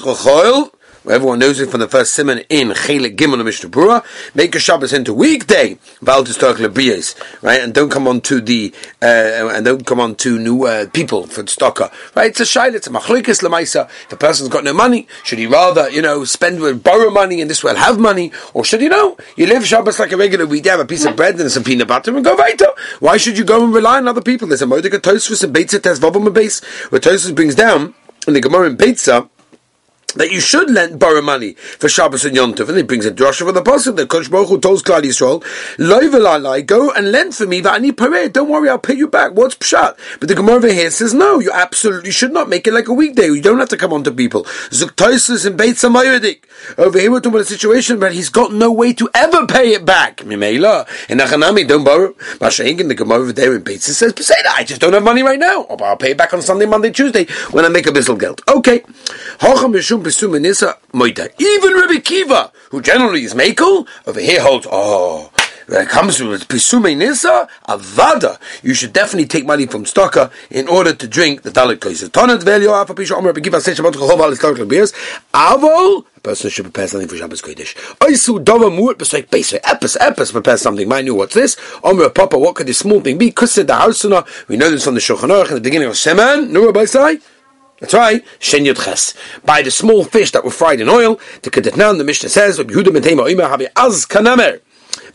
Everyone 1.08 1.38
knows 1.40 1.60
it 1.60 1.70
from 1.70 1.82
the 1.82 1.88
first 1.88 2.14
simon 2.14 2.40
in 2.50 2.70
Chelik 2.70 3.16
Gimel 3.16 3.44
Mishnah 3.46 3.70
Brura. 3.70 4.04
Make 4.34 4.56
a 4.56 4.60
Shabbos 4.60 4.92
into 4.92 5.14
weekday. 5.14 5.78
Right? 6.02 7.62
And 7.62 7.74
don't 7.74 7.92
come 7.92 8.08
on 8.08 8.22
to 8.22 8.42
the 8.42 8.74
uh, 9.02 9.52
and 9.54 9.66
don't 9.66 9.86
come 9.86 10.00
on 10.00 10.16
to 10.16 10.40
new 10.40 10.66
uh, 10.66 10.88
people 10.90 11.28
for 11.28 11.44
stocker, 11.44 11.92
right? 12.16 12.32
It's 12.32 12.40
a 12.40 12.44
shaila, 12.44 12.76
it's 12.76 12.88
a 12.88 12.90
machlokes 12.90 13.44
lemaisa. 13.44 13.88
If 14.06 14.14
a 14.14 14.18
person's 14.18 14.50
got 14.50 14.64
no 14.64 14.74
money, 14.74 15.08
should 15.24 15.38
he 15.38 15.46
rather 15.46 15.90
you 15.90 16.02
know 16.02 16.24
spend 16.26 16.60
with 16.60 16.84
borrow 16.84 17.10
money 17.10 17.42
and 17.42 17.50
this 17.50 17.64
way 17.64 17.76
have 17.76 18.00
money, 18.00 18.32
or 18.54 18.66
should 18.66 18.82
you 18.82 18.90
know 18.90 19.18
you 19.36 19.46
live 19.46 19.66
Shabbos 19.66 20.00
like 20.00 20.12
a 20.12 20.18
regular 20.18 20.46
week, 20.46 20.66
have 20.66 20.80
a 20.80 20.86
piece 20.86 21.06
of 21.06 21.16
bread 21.16 21.40
and 21.40 21.52
some 21.52 21.64
peanut 21.64 21.88
butter 21.88 22.16
and 22.16 22.26
go 22.26 22.36
weiter? 22.36 22.68
Why 23.00 23.18
should 23.18 23.38
you 23.38 23.44
go 23.44 23.64
and 23.64 23.74
rely 23.74 23.98
on 23.98 24.08
other 24.08 24.22
people? 24.22 24.48
There's 24.48 24.62
a 24.62 24.66
modika 24.66 25.00
tosfus 25.00 25.44
and 25.44 25.54
beitza 25.54 25.82
tes 25.82 26.00
vavim 26.00 26.34
base 26.34 26.64
where 26.90 27.02
tosfus 27.02 27.36
brings 27.36 27.56
down 27.56 27.94
in 28.28 28.34
the 28.34 28.42
Gemara 28.42 28.68
in 28.70 28.78
Beitza 28.78 29.30
that 30.16 30.32
you 30.32 30.40
should 30.40 30.70
lend 30.70 31.00
borrow 31.00 31.22
money 31.22 31.54
for 31.54 31.88
Shabbos 31.90 32.26
and 32.26 32.36
Yom 32.36 32.54
Tov, 32.54 32.70
and 32.70 32.78
he 32.78 32.84
brings 32.84 33.06
a 33.06 33.12
drasha 33.12 33.46
for 33.46 33.52
the 33.52 33.62
pasuk 33.62 33.96
that 33.98 34.10
Kosh 34.10 34.28
Baruch 34.28 34.50
Hu 34.50 34.60
tells 34.60 34.82
Klal 34.84 35.02
Yisrael, 35.02 35.44
"Loy 35.78 36.62
go 36.64 36.92
and 36.92 37.12
lend 37.12 37.36
for 37.36 37.46
me 37.46 37.62
that 37.62 37.74
I 37.74 37.78
need 37.78 37.98
parade. 37.98 38.34
Don't 38.34 38.50
worry, 38.50 38.70
I'll 38.70 38.80
pay 38.80 38.96
you 38.96 39.08
back." 39.08 39.34
What's 39.34 39.56
pshat? 39.56 39.96
But 40.20 40.30
the 40.30 40.36
Gemara 40.36 40.56
over 40.56 40.72
here 40.72 40.90
says, 40.92 41.14
"No, 41.14 41.40
you 41.40 41.52
absolutely 41.52 42.12
should 42.12 42.32
not 42.32 42.50
make 42.50 42.68
it 42.68 42.74
like 42.74 42.88
a 42.88 42.94
weekday. 42.94 43.28
You 43.28 43.42
don't 43.42 43.60
have 43.60 43.70
to 43.70 43.78
come 43.78 43.94
on 43.94 44.04
to 44.04 44.12
people." 44.12 44.46
Zuktoisus 44.72 45.46
and 45.46 45.58
Beit 45.58 45.76
Samayodik. 45.76 46.40
Over 46.78 47.00
here 47.00 47.12
we're 47.12 47.20
talking 47.20 47.34
about 47.34 47.42
a 47.42 47.46
situation 47.46 48.00
where 48.00 48.12
he's 48.12 48.30
got 48.30 48.54
no 48.54 48.72
way 48.72 48.94
to 48.94 49.10
ever 49.14 49.46
pay 49.46 49.74
it 49.74 49.86
back. 49.86 50.18
Mimela 50.18 50.88
in 51.10 51.20
Achanami, 51.20 51.68
don't 51.68 51.84
borrow. 51.84 52.14
Mashayin 52.40 52.80
in 52.80 52.88
the 52.88 52.96
Gemara 52.96 53.20
over 53.20 53.34
there 53.34 53.54
in 53.54 53.62
Beit 53.62 53.82
says, 53.82 54.00
"Say 54.00 54.36
that 54.44 54.56
I 54.58 54.64
just 54.64 54.82
don't 54.82 54.94
have 54.94 55.04
money 55.04 55.24
right 55.24 55.40
now. 55.40 55.66
Oh, 55.70 55.76
or 55.80 55.86
I'll 55.86 55.98
pay 55.98 56.12
it 56.12 56.18
back 56.18 56.34
on 56.34 56.42
Sunday, 56.42 56.66
Monday, 56.66 56.92
Tuesday 56.92 57.28
when 57.52 57.66
I 57.66 57.70
make 57.70 57.88
a 57.88 57.92
bissel 57.92 58.16
geld." 58.16 58.42
Okay. 58.48 58.84
Even 60.06 61.74
Rabbi 61.74 62.00
Kiva, 62.00 62.52
who 62.70 62.82
generally 62.82 63.24
is 63.24 63.34
Makel, 63.34 63.88
over 64.06 64.20
here 64.20 64.40
holds, 64.40 64.68
oh, 64.72 65.32
when 65.68 65.82
it 65.82 65.90
comes 65.90 66.18
to 66.18 66.26
Pisume 66.26 66.96
Nisa, 66.96 67.48
Avada, 67.68 68.40
you 68.62 68.76
should 68.76 68.94
definitely 68.94 69.26
take 69.26 69.48
money 69.48 69.66
from 69.66 69.84
Stocker 69.84 70.32
in 70.52 70.68
order 70.68 70.94
to 70.94 71.08
drink 71.08 71.42
the 71.42 71.50
Dalit 71.50 71.78
Koisa. 71.78 72.08
Tonat 72.10 72.42
Velio, 72.42 72.72
Afa 72.74 72.94
Pisha 72.94 73.18
Omer, 73.18 73.34
Begiva 73.34 73.60
Sech 73.60 73.76
Shabbat 73.76 73.94
Chol 73.94 74.20
Al 74.20 74.32
Stocker 74.34 74.68
Beers, 74.68 74.94
Avol, 75.34 76.06
a 76.16 76.20
person 76.20 76.52
should 76.52 76.66
prepare 76.66 76.88
something 76.88 77.08
for 77.08 77.16
Shabbos 77.16 77.42
Kodesh. 77.42 77.74
Oisu 77.98 78.44
Dova 78.44 78.70
Muat, 78.70 78.96
Besek 78.96 79.32
Besa, 79.32 79.60
Epis, 79.62 79.98
Epis, 79.98 80.32
prepare 80.32 80.58
something. 80.58 80.92
I 80.92 81.02
knew 81.02 81.16
what's 81.16 81.34
this? 81.34 81.58
Omer, 81.84 82.10
Papa, 82.10 82.38
what 82.38 82.54
could 82.54 82.68
this 82.68 82.78
small 82.78 83.02
thing 83.02 83.18
be? 83.18 83.32
Kusid 83.32 83.66
the 83.66 83.74
Hausuna, 83.74 84.48
we 84.48 84.58
know 84.58 84.70
this 84.70 84.86
on 84.86 84.94
the 84.94 85.00
Shulchan 85.00 85.50
in 85.50 85.56
the 85.56 85.62
beginning 85.62 85.88
of 85.88 85.96
Seman, 85.96 86.52
Nura. 86.52 87.20
That's 87.80 87.94
right, 87.94 88.24
Shen 88.40 88.64
Yud 88.64 88.84
Ches. 88.84 89.14
By 89.44 89.62
the 89.62 89.72
small 89.72 90.06
fish 90.06 90.32
that 90.32 90.46
were 90.46 90.52
fried 90.52 90.80
in 90.80 90.90
oil, 90.90 91.20
to 91.42 91.52
Kedetnan, 91.52 91.98
the 91.98 92.04
Mishnah 92.04 92.30
says. 92.30 92.58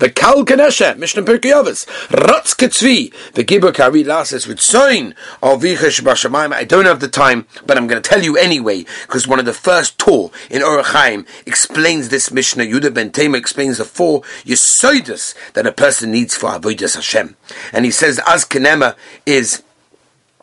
The 0.01 0.11
Kal 0.11 0.45
Kanesha, 0.45 0.97
Mishnah 0.97 1.23
Pirkei 1.23 1.53
Avos, 1.53 1.87
Ratz 2.27 2.55
Ketzvi, 2.55 3.13
the 3.33 3.45
Gibber 3.45 3.73
Kari 3.73 4.05
Lasis 4.05 4.47
with 4.47 4.61
sign 4.61 5.15
of 5.43 5.63
Vichesh 5.63 6.01
Bashamayim. 6.01 6.53
I 6.53 6.65
don't 6.65 6.87
have 6.87 7.01
the 7.01 7.09
time, 7.09 7.47
but 7.67 7.77
I'm 7.77 7.87
going 7.87 8.01
to 8.01 8.09
tell 8.09 8.23
you 8.23 8.37
anyway, 8.37 8.85
because 9.03 9.29
one 9.29 9.39
of 9.39 9.45
the 9.45 9.53
first 9.53 9.99
Torah 9.99 10.31
in 10.51 10.63
Orachaim 10.63 11.27
explains 11.47 12.09
this 12.09 12.31
Mishnah. 12.31 12.65
Yudah 12.65 12.95
Ben 12.95 13.11
Tema 13.11 13.39
explains 13.39 13.79
the 13.79 13.85
four 13.85 14.23
Yesoidas 14.45 15.35
that 15.53 15.67
a 15.67 15.73
person 15.73 16.11
needs 16.11 16.35
for 16.35 16.51
Avodas 16.51 16.95
Hashem. 16.95 17.37
And 17.73 17.85
he 17.85 17.91
says, 17.91 18.21
Az 18.27 18.45
Kanema 18.45 18.97
is 19.27 19.63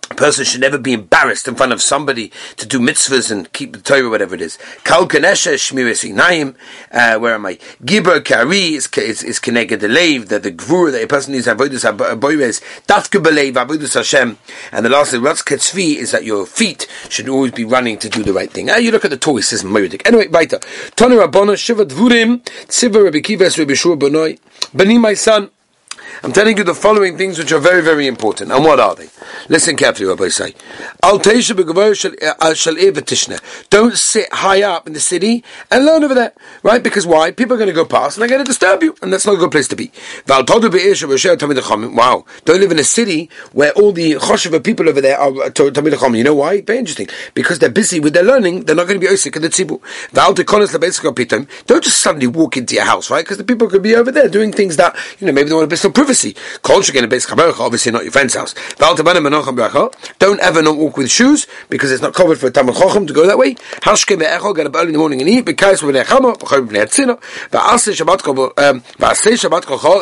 a 0.10 0.16
person 0.16 0.46
should 0.46 0.62
never 0.62 0.78
be 0.78 0.94
embarrassed 0.94 1.48
in 1.48 1.56
front 1.56 1.74
of 1.74 1.82
somebody 1.82 2.32
to 2.56 2.66
do 2.66 2.80
mitzvahs 2.80 3.32
and 3.32 3.52
keep 3.54 3.74
the 3.74 3.80
Torah, 3.80 4.10
whatever 4.10 4.36
it 4.36 4.42
is. 4.42 4.58
Kal 4.84 5.08
Kanesha 5.08 5.54
Shmiris 5.56 6.10
Inayim, 6.10 6.56
uh, 6.92 7.20
where 7.20 7.34
am 7.34 7.46
I? 7.46 7.60
Gibber 7.84 8.22
Kari 8.22 8.76
is, 8.76 8.88
is 8.88 9.40
Keneged 9.40 9.82
Lev, 9.82 10.30
that 10.30 10.44
the 10.44 10.52
Gvur 10.52 10.92
that 10.92 11.04
a 11.04 11.08
person 11.08 11.34
needs 11.34 11.48
Avodas 11.48 11.92
Aboyres, 11.92 12.62
Dafke 12.88 13.22
Belev, 13.22 13.54
Avodas 13.54 13.96
Hashem. 13.96 14.38
And 14.72 14.86
the 14.86 14.90
last, 14.90 15.12
thing, 15.12 15.22
Ratz 15.22 15.42
Ketzvi, 15.42 15.96
is 15.96 16.12
that 16.12 16.24
your 16.24 16.46
feet 16.46 16.88
should 17.10 17.28
always 17.28 17.52
be 17.52 17.66
running 17.66 17.98
to 17.98 18.10
do 18.10 18.24
the 18.24 18.34
right 18.34 18.52
thing. 18.52 18.70
Uh, 18.70 18.78
you 18.78 18.92
look 18.92 19.06
at 19.06 19.12
the 19.12 19.18
Torah, 19.18 19.40
it 19.40 19.44
says 19.44 19.64
Moedik. 19.64 20.08
Anyway, 20.08 20.28
weiter. 20.28 20.60
Tonu 20.96 21.26
Rabbana, 21.26 21.58
Shiva 21.58 21.86
Dvurim, 21.86 22.42
Tziva 22.68 23.04
Rabbi 23.04 23.20
Kivas, 23.20 23.58
Rabbi 23.58 23.74
Shur 23.74 23.96
Benoi, 23.96 24.40
Bani, 24.74 24.98
my 24.98 25.14
son, 25.14 25.50
I'm 26.24 26.32
telling 26.32 26.58
you 26.58 26.64
the 26.64 26.74
following 26.74 27.18
things 27.18 27.38
which 27.38 27.52
are 27.52 27.60
very, 27.60 27.82
very 27.82 28.08
important. 28.08 28.52
And 28.52 28.64
what 28.64 28.80
are 28.80 28.96
they? 28.96 29.10
Listen 29.50 29.76
carefully, 29.76 30.08
Rabbi 30.08 30.30
say. 30.30 30.54
Uh, 31.04 31.18
Don't 33.70 33.98
sit 33.98 34.34
high 34.34 34.62
up 34.64 34.88
in 34.88 34.94
the 34.94 35.00
city 35.00 35.44
and 35.72 35.86
learn 35.86 36.04
over 36.04 36.16
there. 36.16 36.34
Right? 36.64 36.82
Because 36.82 37.06
why? 37.06 37.32
People 37.32 37.54
are 37.54 37.58
going 37.58 37.68
to 37.68 37.74
go 37.74 37.86
past 37.86 38.18
and 38.18 38.22
they're 38.22 38.30
going 38.30 38.44
to 38.44 38.48
disturb 38.48 38.84
you. 38.84 38.96
And 39.02 39.14
that's 39.14 39.26
not 39.26 39.36
a 39.36 39.38
good 39.38 39.52
place 39.52 39.68
to 39.70 39.76
be. 39.76 39.92
Wow. 40.28 40.42
Don't 42.46 42.60
live 42.60 42.72
in 42.72 42.80
a 42.80 42.84
city 42.84 43.30
where 43.54 43.72
all 43.74 43.92
the 43.92 44.14
choshev 44.14 44.64
people 44.64 44.90
over 44.90 45.02
there 45.02 45.18
are 45.20 45.32
Tamid 45.32 46.18
You 46.18 46.24
know 46.24 46.36
why? 46.36 46.62
Very 46.62 46.80
interesting. 46.80 47.08
Because 47.34 47.60
they're 47.60 47.70
busy 47.70 48.00
with 48.00 48.14
their 48.14 48.24
learning, 48.24 48.66
they're 48.66 48.76
not 48.76 48.88
going 48.88 49.00
to 49.00 49.06
be 49.06 49.12
osik 49.12 49.36
in 49.36 49.42
the 49.42 49.50
tzibur. 49.50 49.80
Don't 51.68 51.84
just 51.84 52.02
suddenly 52.02 52.28
walk 52.28 52.58
into 52.58 52.76
your 52.76 52.86
house, 52.86 53.10
right? 53.10 53.24
Because 53.24 53.38
the 53.38 53.44
people 53.44 53.70
could 53.70 53.84
be 53.84 53.96
over 53.96 54.12
there 54.12 54.28
doing 54.28 54.52
things 54.52 54.78
that, 54.78 54.96
you 55.20 55.28
know, 55.28 55.34
maybe 55.34 55.50
they 55.50 55.56
want 55.56 55.66
to 55.66 55.74
be 55.74 55.76
some 55.76 55.94
privacy. 56.08 56.36
Obviously 56.64 57.92
not 57.92 58.04
your 58.04 58.12
friend's 58.14 58.34
house. 58.34 58.56
Don't 58.80 60.40
ever 60.40 60.62
not 60.62 60.78
walk 60.78 60.96
with 60.98 61.12
shoes 61.12 61.48
because 61.70 61.92
it's 61.92 62.02
not 62.02 62.14
covered 62.14 62.38
for 62.40 62.48
a 62.48 62.52
Talmud 62.52 62.76
Chochem 62.76 63.06
to 63.08 63.14
go 63.14 63.28
that 63.28 63.38
way. 63.38 63.56
Get 63.56 64.68
up 64.68 64.76
early 64.76 64.88
in 64.88 64.94
the 64.94 65.00
morning 65.00 65.20
and 65.20 65.30
eat 65.30 65.42
because 65.42 65.84
when 65.84 65.96
um, 65.98 66.06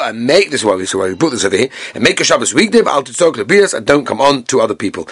and 0.04 0.28
make 0.28 0.52
this 0.52 0.64
why 0.64 0.76
we 0.76 0.86
so 0.86 1.08
we 1.08 1.16
put 1.16 1.32
this 1.32 1.44
over 1.44 1.58
here 1.58 1.70
and 1.96 2.04
make 2.04 2.20
a 2.22 2.24
Shabbos 2.24 2.54
weekday 2.54 2.82
and 2.86 3.86
don't 3.86 4.06
come 4.06 4.22
on 4.22 4.44
to 4.44 4.62
other 4.62 4.76
people. 4.76 5.08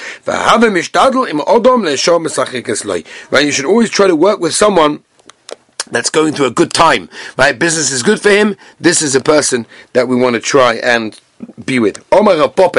Right, 3.31 3.45
you 3.45 3.51
should 3.51 3.65
always 3.65 3.89
try 3.89 4.07
to 4.07 4.15
work 4.15 4.39
with 4.39 4.53
someone 4.53 5.03
that's 5.91 6.09
going 6.09 6.33
through 6.33 6.47
a 6.47 6.51
good 6.51 6.73
time. 6.73 7.09
Right? 7.37 7.57
Business 7.57 7.91
is 7.91 8.03
good 8.03 8.21
for 8.21 8.29
him. 8.29 8.55
This 8.79 9.01
is 9.01 9.15
a 9.15 9.21
person 9.21 9.65
that 9.93 10.07
we 10.07 10.15
want 10.15 10.35
to 10.35 10.39
try 10.39 10.75
and 10.75 11.19
be 11.65 11.79
with. 11.79 12.03
Omar 12.11 12.49
Pope. 12.49 12.77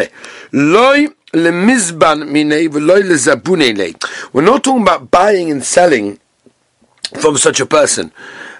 We're 0.52 1.10
not 4.42 4.64
talking 4.64 4.82
about 4.82 5.10
buying 5.10 5.50
and 5.50 5.64
selling 5.64 6.20
from 7.20 7.36
such 7.36 7.60
a 7.60 7.66
person. 7.66 8.12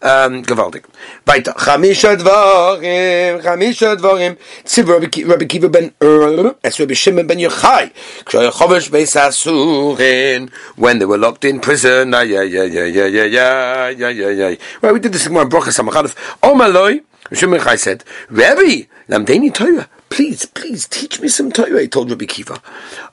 Um, 0.00 0.42
gewaltig. 0.42 0.84
Weiter. 1.26 1.54
Chamisha 1.54 2.16
Dvorim, 2.16 3.42
Chamisha 3.42 3.96
Dvorim. 3.96 4.36
Tziv 4.64 4.88
Rabbi 4.88 5.46
Kiva 5.46 5.68
ben 5.68 5.92
Ur, 6.02 6.56
es 6.62 6.78
Rabbi 6.78 6.94
Shimon 6.94 7.26
ben 7.26 7.38
Yochai. 7.38 7.92
Kshoy 8.24 8.50
Chovesh 8.50 8.90
Beis 8.90 9.16
Asurin. 9.16 10.50
When 10.76 10.98
they 10.98 11.06
were 11.06 11.18
locked 11.18 11.44
in 11.44 11.60
prison. 11.60 12.12
Yeah, 12.12 12.22
yeah, 12.22 12.42
yeah, 12.42 12.64
yeah, 12.64 13.06
yeah, 13.06 13.24
yeah, 13.24 13.88
yeah, 13.88 14.08
yeah, 14.08 14.28
yeah. 14.30 14.54
Well, 14.82 14.92
we 14.92 15.00
did 15.00 15.12
this 15.12 15.26
in 15.26 15.34
one 15.34 15.46
of 15.46 15.52
Brocha 15.52 15.70
Samachadov. 15.70 16.14
Omaloi, 16.42 17.02
Shimon 17.32 17.60
Yochai 17.60 17.78
said, 17.78 18.04
Rabbi, 18.30 18.82
Lamdeni 19.08 19.52
Torah. 19.52 19.88
Please, 20.10 20.46
please 20.46 20.86
teach 20.86 21.20
me 21.20 21.26
some 21.26 21.50
Torah, 21.50 21.80
he 21.80 21.88
told 21.88 22.08
Rabbi 22.08 22.26
Kiva. 22.26 22.62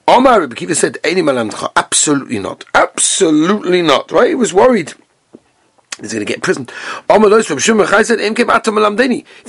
Omar 0.08 0.42
Rabbi 0.42 0.54
Kiva 0.54 0.76
said, 0.76 1.00
Absolutely 1.04 2.38
not. 2.38 2.66
Absolutely 2.76 3.82
not. 3.82 4.12
Right? 4.12 4.30
He 4.30 4.36
was 4.36 4.54
worried. 4.54 4.94
He's 6.02 6.14
going 6.14 6.26
to 6.26 6.32
get 6.32 6.42
prison. 6.42 6.68
If 7.10 7.52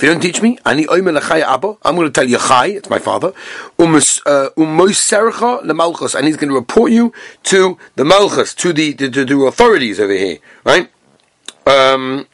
you 0.03 0.09
don't 0.09 0.21
teach 0.21 0.41
me, 0.41 0.57
I'm 0.65 0.85
going 0.85 1.15
to 1.15 2.11
tell 2.11 2.29
you 2.29 2.37
Chai, 2.37 2.67
it's 2.67 2.89
my 2.89 2.99
father, 2.99 3.33
uh, 3.79 4.49
and 4.55 6.27
he's 6.27 6.37
going 6.37 6.49
to 6.49 6.55
report 6.55 6.91
you 6.91 7.11
to 7.43 7.77
the 7.95 8.05
Malchus, 8.05 8.53
to 8.55 8.71
the, 8.71 8.93
the, 8.93 9.09
the 9.09 9.37
authorities 9.45 9.99
over 9.99 10.13
here, 10.13 10.37
right? 10.63 10.89
Um, 11.65 12.27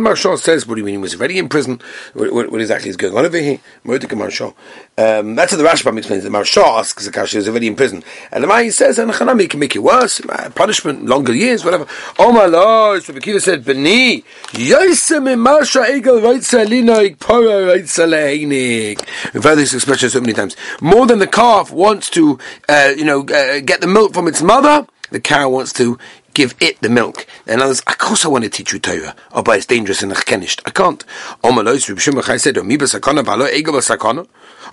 Marshal 0.00 0.36
says, 0.36 0.66
what 0.66 0.74
do 0.74 0.80
you 0.80 0.84
mean 0.84 0.94
he 0.94 0.98
was 0.98 1.14
already 1.14 1.38
in 1.38 1.48
prison? 1.48 1.80
What, 2.14 2.32
what, 2.32 2.50
what 2.52 2.60
exactly 2.60 2.90
is 2.90 2.96
going 2.96 3.16
on 3.16 3.24
over 3.24 3.38
here? 3.38 3.58
Mordecai 3.84 4.16
Marshal. 4.16 4.56
Um, 4.98 5.34
that's 5.34 5.52
what 5.52 5.58
the 5.58 5.64
Rashbam 5.64 5.96
explains. 5.98 6.24
The 6.24 6.30
Marshal 6.30 6.64
asks 6.64 7.04
the 7.04 7.12
Kashi 7.12 7.38
is 7.38 7.48
already 7.48 7.66
in 7.66 7.76
prison. 7.76 8.02
And 8.32 8.44
the 8.44 8.48
Mai 8.48 8.68
says, 8.70 8.98
and 8.98 9.10
Hanami 9.10 9.48
can 9.48 9.60
make 9.60 9.76
it 9.76 9.80
worse, 9.80 10.20
uh, 10.28 10.50
punishment, 10.54 11.06
longer 11.06 11.34
years, 11.34 11.64
whatever. 11.64 11.86
Oh 12.18 12.32
my 12.32 12.46
Lord, 12.46 13.02
so 13.02 13.12
Kiva 13.14 13.40
said, 13.40 13.64
Beni, 13.64 14.22
Yosem 14.52 15.26
Marsha 15.36 15.84
Egel 15.86 16.20
Reitzalinoik, 16.20 17.18
Pora 17.18 17.74
Reitzalehinik. 17.74 19.06
We've 19.34 19.44
heard 19.44 19.56
this 19.56 19.74
expression 19.74 20.10
so 20.10 20.20
many 20.20 20.32
times. 20.32 20.56
More 20.80 21.06
than 21.06 21.18
the 21.18 21.26
calf 21.26 21.70
wants 21.70 22.10
to, 22.10 22.38
uh, 22.68 22.92
you 22.96 23.04
know, 23.04 23.20
uh, 23.20 23.60
get 23.60 23.80
the 23.80 23.86
milk 23.86 24.12
from 24.12 24.28
its 24.28 24.42
mother, 24.42 24.86
the 25.10 25.20
cow 25.20 25.48
wants 25.48 25.72
to 25.74 25.98
give 26.34 26.54
it 26.60 26.80
the 26.80 26.88
milk. 26.88 27.26
And 27.46 27.60
others, 27.60 27.80
of 27.80 27.98
course 27.98 28.24
I 28.24 28.28
want 28.28 28.44
to 28.44 28.50
teach 28.50 28.72
you 28.72 28.78
Torah, 28.78 29.14
oh, 29.32 29.42
but 29.42 29.56
it's 29.56 29.66
dangerous 29.66 30.02
and 30.02 30.14
chenished. 30.26 30.62
I 30.66 30.70
can't. 30.70 31.04
Omalois, 31.42 31.88
Reb 31.88 31.98
Shimon 31.98 32.22
Chai 32.22 32.36
said, 32.36 32.58
Omi 32.58 32.78
b'sakana, 32.78 33.22
v'alo 33.22 33.52
ego 33.52 33.72
b'sakana. 33.72 34.26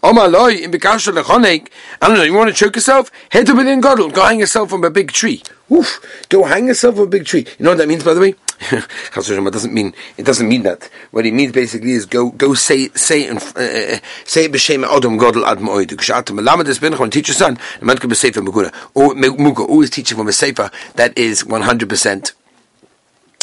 Omaloi, 0.04 0.62
in 0.62 0.72
b'kasha 0.72 1.12
lechonek, 1.14 1.70
I 2.02 2.08
don't 2.08 2.18
know, 2.18 2.24
you 2.24 2.34
want 2.34 2.50
to 2.50 2.56
choke 2.56 2.76
yourself? 2.76 3.12
Head 3.32 3.48
to 3.48 3.54
within 3.54 3.82
Godel, 3.82 4.14
go 4.14 4.24
hang 4.24 4.40
yourself 4.40 4.70
from 4.70 4.84
a 4.84 4.90
big 4.90 5.12
tree. 5.12 5.42
Oof, 5.72 6.00
go 6.30 6.44
hang 6.44 6.68
yourself 6.68 6.96
from 6.96 7.06
a 7.06 7.08
big 7.08 7.26
tree. 7.26 7.46
You 7.58 7.64
know 7.64 7.72
what 7.72 7.80
that 7.80 7.88
means, 7.88 8.04
by 8.04 8.14
the 8.14 8.22
way? 8.22 8.36
doesn't 9.14 9.74
mean 9.74 9.94
it 10.18 10.26
doesn't 10.26 10.48
mean 10.48 10.64
that. 10.64 10.90
What 11.12 11.26
it 11.26 11.34
means 11.34 11.52
basically 11.52 11.92
is 11.92 12.06
go 12.06 12.32
go 12.32 12.54
say 12.54 12.90
say 12.90 13.28
and 13.28 13.38
uh, 13.38 14.00
say 14.26 14.50
b'shem 14.50 14.84
adam 14.86 15.20
godel 15.20 15.46
ad 15.46 15.60
moed. 15.60 15.88
Kshat 15.88 16.26
melamed 16.26 16.68
es 16.68 16.80
ben 16.80 16.96
chon 16.96 17.12
teach 17.12 17.28
your 17.28 17.36
son. 17.36 17.60
The 17.80 17.86
man 17.86 17.98
can 17.98 18.10
be 18.10 18.16
sefer 18.16 18.42
muguna. 18.42 18.74
Or 18.94 19.14
muga 19.14 19.68
always 19.68 19.90
teach 19.90 20.12
him 20.12 20.18
from 20.18 20.28
a 20.28 20.34
sefer 20.34 20.72
that 20.96 21.18
is 21.18 21.46
one 21.46 21.62
hundred 21.62 21.90
percent. 21.90 22.34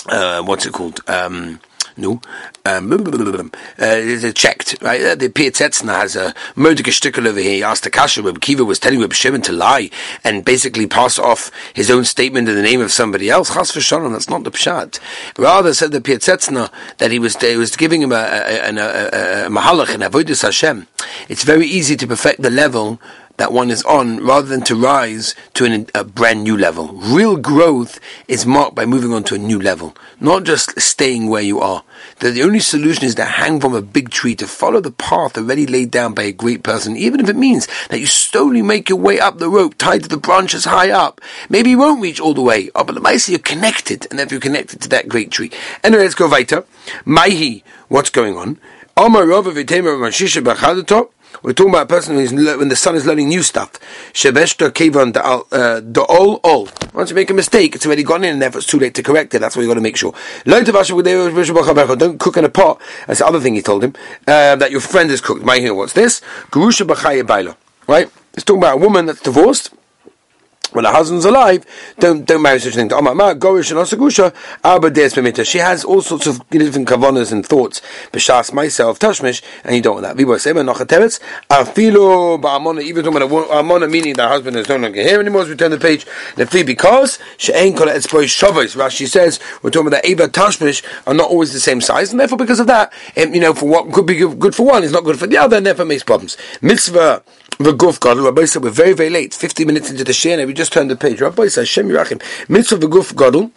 Uh, 0.07 0.43
what's 0.43 0.67
it 0.67 0.73
called? 0.73 1.01
Um, 1.09 1.61
no, 1.97 2.21
um, 2.65 2.93
uh, 2.93 4.33
checked. 4.33 4.77
Right? 4.83 5.01
Uh, 5.01 5.15
the 5.15 5.29
Piaseczna 5.29 6.01
has 6.01 6.17
a 6.17 6.35
murder 6.57 6.91
sticker 6.91 7.27
over 7.27 7.39
here. 7.39 7.53
He 7.53 7.63
asked 7.63 7.85
the 7.85 7.91
Kasha, 7.91 8.23
Reb 8.23 8.41
Kiva 8.41 8.65
was 8.65 8.79
telling 8.79 9.01
Reb 9.01 9.13
Shimon 9.13 9.43
to 9.43 9.53
lie 9.53 9.91
and 10.25 10.45
basically 10.45 10.87
pass 10.87 11.19
off 11.19 11.51
his 11.75 11.91
own 11.91 12.05
statement 12.05 12.49
in 12.49 12.57
the 12.57 12.63
name 12.63 12.81
of 12.81 12.93
somebody 12.93 13.31
else. 13.31 13.55
Chas 13.55 13.73
v'shalom, 13.73 14.13
that's 14.13 14.29
not 14.29 14.45
the 14.45 14.51
pshat. 14.51 14.99
Rather 15.39 15.75
said 15.75 15.93
the 15.93 16.01
Piaseczna 16.01 16.71
that 16.99 17.11
he 17.11 17.19
was 17.19 17.37
he 17.37 17.57
was 17.57 17.77
giving 17.77 18.03
him 18.03 18.13
a, 18.13 18.15
a, 18.15 18.71
a, 18.71 18.75
a, 18.75 19.47
a 19.47 19.51
mahalach 19.51 19.95
in 19.95 20.01
avodas 20.01 20.43
Hashem. 20.43 20.87
It's 21.29 21.45
very 21.45 21.67
easy 21.67 21.97
to 21.97 22.07
perfect 22.07 22.43
the 22.43 22.51
level 22.51 23.01
that 23.37 23.53
one 23.53 23.71
is 23.71 23.83
on 23.85 24.25
rather 24.25 24.47
than 24.47 24.63
to 24.63 24.77
rise 24.77 25.35
to 25.55 25.65
an, 25.65 25.87
a 25.95 26.05
brand 26.05 26.45
new 26.45 26.57
level. 26.57 26.89
Real 26.95 27.37
growth 27.37 27.99
is 28.29 28.47
marked 28.47 28.75
by 28.75 28.87
moving 28.87 29.13
on 29.13 29.25
to 29.25 29.35
a 29.35 29.39
new 29.39 29.61
level, 29.61 29.97
not 30.21 30.45
just 30.45 30.81
staying 30.81 31.29
where 31.29 31.43
you 31.43 31.61
are. 31.61 31.83
That 32.21 32.33
the 32.33 32.43
only 32.43 32.61
solution 32.61 33.05
is 33.05 33.15
to 33.17 33.25
hang 33.25 33.61
from 33.61 33.75
a 33.75 33.83
big 33.83 34.11
tree, 34.11 34.37
to 34.37 34.47
follow 34.47 34.81
the 34.81 34.93
path 34.93 35.37
already 35.37 35.67
laid 35.67 35.91
down 35.91 36.15
by 36.15 36.23
a 36.25 36.33
great 36.33 36.63
person, 36.63 36.97
even 36.97 37.21
if 37.21 37.29
it 37.29 37.37
means 37.37 37.67
that 37.89 38.01
you 38.01 38.07
slowly 38.07 38.63
make 38.63 38.89
your 38.89 38.99
way 38.99 39.19
up 39.19 39.39
the 39.39 39.49
rope, 39.49 39.77
tied 39.79 40.03
to 40.05 40.09
the 40.09 40.17
branches 40.17 40.65
high 40.65 40.91
up. 40.91 41.21
Maybe 41.49 41.71
you 41.71 41.79
won't 41.79 42.03
reach 42.03 42.21
all 42.21 42.35
the 42.35 42.43
way, 42.43 42.71
up, 42.75 42.87
but 42.87 43.03
mice 43.03 43.29
you're 43.29 43.39
connected, 43.39 44.07
and 44.11 44.21
if 44.21 44.31
you're 44.31 44.41
connected 44.41 44.81
to 44.83 44.89
that 44.91 45.09
great 45.09 45.31
tree. 45.31 45.51
Anyway, 45.83 46.03
let's 46.03 46.15
go 46.15 46.29
weiter. 46.29 46.65
Maihi, 47.05 47.63
what's 47.89 48.11
going 48.11 48.37
on? 48.37 48.59
We're 51.43 51.53
talking 51.53 51.73
about 51.73 51.85
a 51.85 51.87
person 51.87 52.17
who's 52.17 52.33
when 52.33 52.69
the 52.69 52.77
son 52.77 52.95
is 52.97 53.07
learning 53.07 53.29
new 53.29 53.43
stuff. 53.43 53.73
Kevan 54.15 55.13
all. 55.13 56.69
Once 56.93 57.11
you 57.11 57.17
make 57.17 57.31
a 57.31 57.35
mistake, 57.35 57.75
it's 57.75 57.85
already 57.87 58.03
gone 58.03 58.25
in, 58.25 58.35
and 58.35 58.43
therefore 58.43 58.59
it's 58.59 58.69
too 58.69 58.79
late 58.79 58.95
to 58.95 59.03
correct 59.03 59.35
it. 59.35 59.41
That's 59.41 59.57
what 59.57 59.63
you 59.63 59.69
got 59.69 59.75
to 59.75 59.81
make 59.81 59.97
sure. 59.97 60.15
Don't 60.45 62.19
cook 62.19 62.37
in 62.37 62.45
a 62.45 62.49
pot. 62.49 62.81
That's 63.07 63.19
the 63.19 63.27
other 63.27 63.41
thing 63.41 63.55
he 63.55 63.63
told 63.63 63.85
him 63.85 63.95
uh, 64.27 64.57
that 64.57 64.71
your 64.71 64.81
friend 64.81 65.11
is 65.11 65.21
cooked. 65.21 65.45
My 65.45 65.59
here, 65.59 65.75
what's 65.75 65.93
this? 65.93 66.21
Right? 67.87 68.11
It's 68.35 68.45
talking 68.45 68.63
about 68.63 68.75
a 68.75 68.81
woman 68.81 69.07
that's 69.07 69.21
divorced 69.21 69.71
when 70.73 70.85
her 70.85 70.93
husband's 70.93 71.25
alive, 71.25 71.65
don't 71.99 72.25
don't 72.25 72.43
marry 72.43 72.59
such 72.59 72.77
a 72.77 72.89
thing. 72.89 72.89
She 75.45 75.59
has 75.59 75.85
all 75.85 76.03
sorts 76.03 76.27
of 76.27 76.49
different 76.51 76.89
kavanas 76.89 77.33
and 77.33 77.47
thoughts. 77.47 77.81
B'shas 78.13 78.53
myself 78.53 78.99
tashmish, 78.99 79.43
and 79.65 79.77
you 79.77 79.83
don't 79.83 79.95
want 79.95 80.07
that. 80.07 80.17
Viva 80.17 80.39
sema 80.39 80.61
nochateretz. 80.61 81.21
Afilo 81.51 82.41
ba'amona. 82.41 82.83
Even 82.83 83.05
talking 83.05 83.23
about 83.23 83.49
amona, 83.49 83.91
meaning 83.91 84.15
that 84.15 84.29
husband 84.29 84.57
is 84.57 84.69
no 84.69 84.77
longer 84.77 85.01
here 85.01 85.21
anymore. 85.21 85.43
As 85.43 85.49
we 85.49 85.57
turn 85.57 85.71
the 85.71 85.79
page, 85.79 86.07
the 86.37 86.65
because 86.65 87.19
she'ain 87.37 87.77
kol 87.77 87.87
etzboy 87.87 88.25
shavos. 88.25 88.77
Rashi 88.77 89.07
says 89.07 89.39
we're 89.63 89.71
talking 89.71 89.89
about 89.89 90.03
that 90.03 90.09
eva 90.09 90.29
tashmish 90.29 90.83
are 91.07 91.15
not 91.15 91.31
always 91.31 91.53
the 91.53 91.61
same 91.61 91.81
size, 91.81 92.11
and 92.11 92.19
therefore 92.19 92.39
because 92.39 92.61
of 92.61 92.67
that, 92.67 92.93
you 93.17 93.41
know, 93.41 93.55
for 93.55 93.69
what 93.69 93.93
could 93.93 94.07
be 94.07 94.17
good 94.17 94.55
for 94.55 94.67
one 94.67 94.83
is 94.83 94.93
not 94.93 95.05
good 95.05 95.19
for 95.19 95.27
the 95.27 95.37
other, 95.37 95.57
and 95.59 95.67
therefore 95.67 95.85
makes 95.85 96.03
problems. 96.03 96.37
Mitzvah 96.63 97.23
the 97.59 97.73
Guf 97.73 98.01
Gadol. 98.01 98.25
Rabbi 98.25 98.45
said 98.45 98.63
we're 98.63 98.71
very, 98.71 98.93
very 98.93 99.11
late, 99.11 99.35
50 99.35 99.65
minutes 99.65 99.91
into 99.91 100.05
the 100.05 100.13
Shia, 100.13 100.47
we 100.47 100.55
just 100.55 100.73
turned 100.73 100.91
the 100.91 100.97
page. 100.97 101.21
Rabbi 101.21 101.49
said, 101.49 101.69
Shem 101.69 101.89
Yirachim, 101.89 102.23
mitzvah 102.49 102.77
the 102.77 102.87
Guf 102.87 103.17
Gadol. 103.17 103.51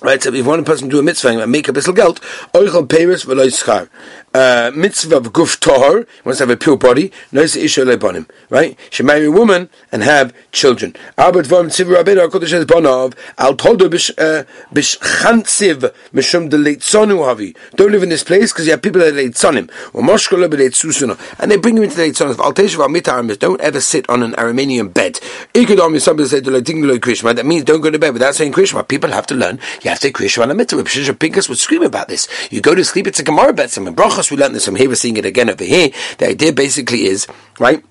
Right, 0.00 0.22
so 0.22 0.32
if 0.32 0.46
one 0.46 0.64
person 0.64 0.88
do 0.88 1.00
a 1.00 1.02
mitzvah 1.02 1.40
and 1.40 1.50
make 1.50 1.66
a 1.66 1.72
bissel 1.72 1.92
geld, 1.92 2.20
oichel 2.54 2.86
peiris 2.86 3.26
v'loy 3.26 3.48
schar 3.48 3.88
uh, 4.34 4.70
mitzvah 4.74 5.16
of 5.16 5.32
guf 5.32 5.58
tohar, 5.58 6.06
wants 6.24 6.38
to 6.38 6.42
have 6.42 6.50
a 6.50 6.56
pure 6.56 6.76
body, 6.76 7.12
the 7.32 7.42
isha 7.42 7.82
lebanim, 7.82 8.28
right? 8.50 8.78
She 8.90 9.02
marry 9.02 9.26
a 9.26 9.30
woman 9.30 9.70
and 9.92 10.02
have 10.02 10.34
children. 10.52 10.94
Albert 11.16 11.46
vom 11.46 11.68
tzivu 11.68 11.96
rabbeinu 11.96 12.28
HaKodesh 12.28 12.50
has 12.50 12.64
bonov, 12.64 13.14
al 13.38 13.54
toldo 13.54 13.86
uh, 13.86 14.44
bishchantziv 14.72 15.92
mishum 16.12 16.50
de 16.50 16.56
leitzonu 16.58 17.18
havi. 17.24 17.56
Don't 17.76 17.92
live 17.92 18.02
in 18.02 18.08
this 18.08 18.24
place 18.24 18.52
because 18.52 18.66
you 18.66 18.72
have 18.72 18.82
people 18.82 19.00
that 19.00 19.14
are 19.14 19.16
leitzonim. 19.16 19.70
Or 19.92 20.02
moshkolo 20.02 20.48
b'leitzusuna. 20.48 21.18
And 21.40 21.50
they 21.50 21.56
bring 21.56 21.76
you 21.76 21.82
into 21.82 21.96
the 21.96 22.02
leitzonim. 22.02 22.38
Al 22.38 22.52
teshuv 22.52 22.80
al 22.80 22.88
mita 22.88 23.36
don't 23.36 23.60
ever 23.60 23.80
sit 23.80 24.08
on 24.08 24.22
an 24.22 24.32
Aramean 24.32 24.92
bed. 24.92 25.14
Ikadom 25.54 25.94
is 25.94 26.04
somebody 26.04 26.28
say, 26.28 26.40
Krishma. 26.40 27.34
That 27.34 27.46
means 27.46 27.64
don't 27.64 27.80
go 27.80 27.90
to 27.90 27.98
bed 27.98 28.12
without 28.12 28.34
saying 28.34 28.52
Krishma. 28.52 28.86
People 28.86 29.10
have 29.10 29.26
to 29.26 29.34
learn. 29.34 29.58
You 29.82 29.90
have 29.90 30.00
to 30.00 30.08
say 30.08 30.12
Krishma 30.12 30.42
on 30.44 30.50
a 30.50 30.54
mitzvah. 30.54 30.84
Shishah 30.84 31.14
Pinkas 31.14 31.48
would 31.48 31.58
scream 31.58 31.82
about 31.82 32.08
this. 32.08 32.28
You 32.50 32.60
go 32.60 32.74
to 32.74 32.84
sleep, 32.84 33.06
it's 33.06 33.18
a 33.20 33.22
Gemara 33.22 33.52
bet, 33.52 33.70
some 33.70 33.86
brachas, 33.94 34.27
we 34.30 34.36
learned 34.36 34.54
this 34.54 34.64
from 34.64 34.76
here, 34.76 34.88
we're 34.88 34.94
seeing 34.94 35.16
it 35.16 35.24
again 35.24 35.50
over 35.50 35.64
here. 35.64 35.90
The 36.18 36.28
idea 36.28 36.52
basically 36.52 37.04
is, 37.04 37.26
right? 37.58 37.82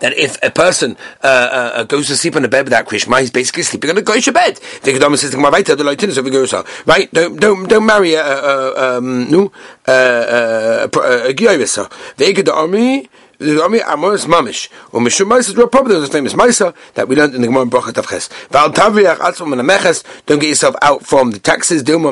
that 0.00 0.14
if 0.16 0.42
a 0.42 0.50
person 0.50 0.96
uh, 1.22 1.26
uh, 1.26 1.84
goes 1.84 2.08
to 2.08 2.16
sleep 2.16 2.36
on 2.36 2.44
a 2.44 2.48
bed 2.48 2.64
without 2.64 2.86
Krishma, 2.86 3.20
he's 3.20 3.30
basically 3.30 3.62
sleeping 3.62 3.90
on 3.90 3.98
a 3.98 4.02
goyish 4.02 4.32
bed. 4.32 4.58
Right? 6.86 7.12
Don't 7.12 7.38
don't 7.38 7.68
don't 7.68 7.86
marry 7.86 8.14
a 8.14 8.24
a 8.24 8.98
um, 8.98 9.30
no 9.30 9.52
a 9.86 9.92
a, 9.92 10.88
a, 10.92 11.28
a, 11.28 11.32
the 13.38 13.62
Ami 13.62 13.80
Amos 13.86 14.26
Mamish. 14.26 14.68
Or 14.92 15.00
Mishum 15.00 15.28
Maisa 15.28 15.50
is 15.50 15.56
real. 15.56 15.68
There's 15.68 16.08
a 16.08 16.12
famous 16.12 16.32
Maisa 16.34 16.74
that 16.94 17.08
we 17.08 17.16
learned 17.16 17.34
in 17.34 17.40
the 17.42 17.46
Gemara 17.46 17.62
in 17.62 17.70
Bracha 17.70 17.92
Tavches. 17.92 18.28
Val 18.48 18.70
Tavriach 18.72 19.18
and. 19.18 20.04
Don't 20.26 20.38
get 20.38 20.48
yourself 20.48 20.74
out 20.82 21.04
from 21.04 21.30
the 21.32 21.38
taxes. 21.38 21.82
Dilma. 21.82 22.06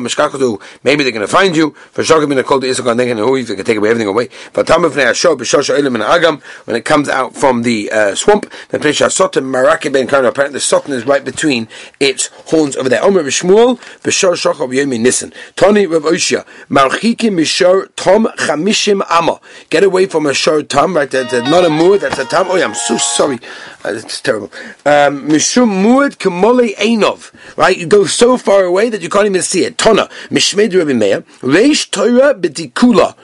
Maybe 0.84 1.02
they're 1.02 1.12
going 1.12 1.26
to 1.26 1.32
find 1.32 1.56
you. 1.56 1.70
For 1.92 2.02
Shagam 2.02 2.30
in 2.32 2.38
a 2.38 2.44
cold 2.44 2.62
Isakan, 2.62 2.96
they're 2.96 3.14
going 3.14 3.16
to 3.16 3.24
they 3.48 3.56
can 3.56 3.64
take 3.64 3.78
away 3.78 3.90
everything 3.90 4.08
away. 4.08 4.28
B'Shosha 4.52 5.78
Elim 5.78 5.94
and 5.94 6.04
Agam. 6.04 6.42
When 6.66 6.76
it 6.76 6.84
comes 6.84 7.08
out 7.08 7.34
from 7.34 7.62
the 7.62 7.90
uh, 7.90 8.14
swamp, 8.14 8.50
the 8.68 8.78
place 8.78 9.00
Sotim 9.00 9.44
Maraki 9.44 9.92
Ben 9.92 10.06
Karna. 10.06 10.28
Apparently, 10.28 10.58
the 10.58 10.60
Sotin 10.60 10.90
is 10.90 11.06
right 11.06 11.24
between 11.24 11.68
its 12.00 12.28
horns 12.46 12.76
over 12.76 12.88
there. 12.88 13.02
Omer 13.02 13.22
B'Shmuel 13.22 13.78
B'Shor 14.02 14.34
Shochav 14.34 14.68
Yomi 14.74 15.00
Nissen. 15.00 15.32
Tony 15.56 15.86
Rav 15.86 16.02
Oshia. 16.02 16.44
Marchikim 16.68 17.34
Mishor 17.34 17.88
Tom 17.96 18.26
Chamishim 18.36 19.02
Amma. 19.10 19.40
Get 19.70 19.82
away 19.84 20.06
from 20.06 20.26
a 20.26 20.34
Shor 20.34 20.62
Tom, 20.62 20.96
right 20.96 21.10
that's 21.14 21.48
not 21.48 21.64
a 21.64 21.68
muad, 21.68 22.00
that's 22.00 22.18
a 22.18 22.24
tam. 22.24 22.46
Oh, 22.48 22.56
yeah, 22.56 22.64
I'm 22.64 22.74
so 22.74 22.96
sorry. 22.96 23.38
Uh, 23.84 23.92
it's 23.94 24.20
terrible. 24.20 24.50
Um, 24.84 25.28
Mishum 25.28 25.70
muad 25.82 26.16
kemole 26.16 26.74
einov. 26.76 27.32
Right? 27.56 27.76
You 27.76 27.86
go 27.86 28.04
so 28.04 28.36
far 28.36 28.64
away 28.64 28.90
that 28.90 29.00
you 29.00 29.08
can't 29.08 29.26
even 29.26 29.42
see 29.42 29.64
it. 29.64 29.76
Tona. 29.76 30.10
Mishmed 30.28 30.76
Rabbi 30.76 30.92
Meir. 30.92 31.22
Reish 31.40 31.90
Torah 31.90 32.34
b'tikula. 32.34 33.14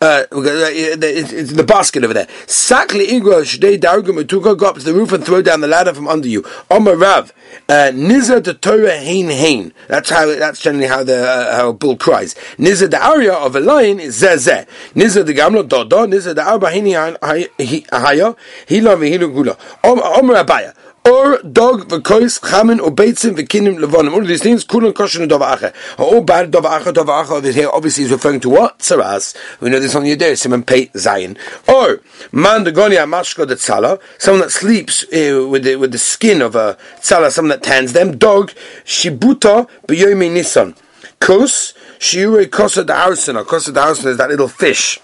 Uh, 0.00 0.24
it's 0.30 1.52
the 1.52 1.64
basket 1.64 2.04
over 2.04 2.14
there. 2.14 2.26
Sakli 2.46 3.06
igro 3.06 3.42
shdei 3.42 3.78
dargum 3.78 4.22
etuka 4.22 4.56
go 4.56 4.66
up 4.66 4.76
to 4.76 4.84
the 4.84 4.94
roof 4.94 5.10
and 5.12 5.24
throw 5.24 5.42
down 5.42 5.60
the 5.60 5.66
ladder 5.66 5.92
from 5.92 6.06
under 6.06 6.28
you. 6.28 6.44
Omar 6.70 6.94
Rav 6.94 7.32
uh, 7.68 7.90
niza 7.92 8.42
the 8.42 8.54
Torah 8.54 8.96
hein 8.96 9.28
hein. 9.28 9.72
That's 9.88 10.10
how. 10.10 10.26
That's 10.26 10.60
generally 10.60 10.86
how 10.86 11.02
the 11.02 11.28
uh, 11.28 11.56
how 11.56 11.68
a 11.70 11.72
bull 11.72 11.96
cries. 11.96 12.36
Niza 12.58 12.88
the 12.88 13.04
area 13.04 13.32
of 13.32 13.56
a 13.56 13.60
lion 13.60 13.98
is 13.98 14.22
zeh 14.22 14.66
Niza 14.94 15.26
the 15.26 15.34
gamlo 15.34 15.68
dodo. 15.68 16.06
Niza 16.06 16.32
the 16.34 16.46
arba 16.46 16.68
hini 16.68 16.94
haya. 16.94 18.36
Hila 18.68 18.96
v'hilu 18.96 19.32
gula. 19.34 19.56
Omar 19.82 20.44
Abaya 20.44 20.74
or 21.04 21.38
dog 21.42 21.88
v'kois 21.88 22.40
chamin 22.40 22.80
or 22.80 22.90
beitzim 22.90 23.36
v'kinim 23.36 23.78
levonim. 23.78 24.12
All 24.12 24.22
of 24.22 24.28
these 24.28 24.42
things, 24.42 24.64
kulan 24.64 24.92
kosher 24.92 25.26
dova 25.26 25.72
All 25.98 26.22
bad 26.22 26.50
dova 26.50 26.78
acha 26.78 26.92
dova 26.92 27.24
acha 27.24 27.30
over 27.30 27.50
here 27.50 27.68
obviously 27.72 28.04
is 28.04 28.10
referring 28.10 28.40
to 28.40 28.50
what? 28.50 28.78
Tzaras. 28.80 29.36
We 29.60 29.70
know 29.70 29.80
this 29.80 29.94
on 29.94 30.04
Yedei, 30.04 30.38
Simon 30.38 30.62
Pei 30.62 30.90
Zion. 30.96 31.36
Or 31.66 32.00
man 32.32 32.64
the 32.64 32.72
goni 32.72 32.96
amashko 32.96 33.46
the 33.46 34.00
someone 34.18 34.40
that 34.40 34.50
sleeps 34.50 35.04
uh, 35.04 35.46
with 35.48 35.64
the 35.64 35.76
with 35.76 35.92
the 35.92 35.98
skin 35.98 36.42
of 36.42 36.56
a 36.56 36.76
tzala, 37.00 37.30
someone 37.30 37.50
that 37.50 37.62
tans 37.62 37.92
them. 37.92 38.16
Dog 38.16 38.52
shibuta 38.84 39.68
b'yomi 39.86 40.32
nisan. 40.32 40.74
Kos 41.20 41.74
shiure 41.98 42.46
kosa 42.46 42.86
the 42.86 42.94
arson. 42.94 43.36
Kosa 43.36 43.76
arson 43.76 44.10
is 44.10 44.16
that 44.18 44.28
little 44.30 44.48
fish 44.48 44.98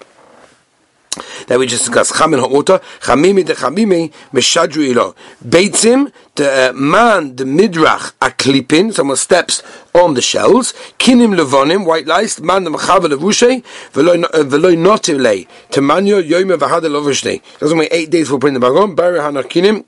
that 1.47 1.59
we 1.59 1.67
just 1.67 1.85
discussed. 1.85 2.15
Chamin 2.15 2.41
ha'ota, 2.41 2.81
chamimi 3.01 3.45
de 3.45 3.55
chamimi, 3.55 4.13
meshadru 4.33 4.89
ilo. 4.91 5.15
Beitzim, 5.47 6.13
the 6.35 6.71
uh, 6.71 6.73
man, 6.73 7.37
the 7.37 7.45
midrach, 7.45 8.15
a 8.21 8.31
klipin, 8.31 8.93
someone 8.93 9.17
steps 9.17 9.63
on 9.95 10.15
the 10.15 10.23
shells. 10.23 10.73
Kinim 10.99 11.37
levonim, 11.37 11.87
white 11.87 12.07
lice, 12.07 12.41
man 12.41 12.65
the 12.65 12.71
machava 12.71 13.07
levushe, 13.07 13.63
veloy 13.93 14.25
uh, 14.25 14.77
notiv 14.77 15.21
lei, 15.21 15.47
temanyo 15.71 16.23
yoime 16.23 16.57
v'hada 16.59 16.89
lovishne. 16.89 17.41
Doesn't 17.59 17.79
wait 17.79 17.89
eight 17.93 18.11
days 18.11 18.29
for 18.29 18.39
putting 18.39 18.55
the 18.55 18.61
bag 18.61 18.73
on, 18.73 18.95
bari 18.95 19.19
hanakinim, 19.19 19.85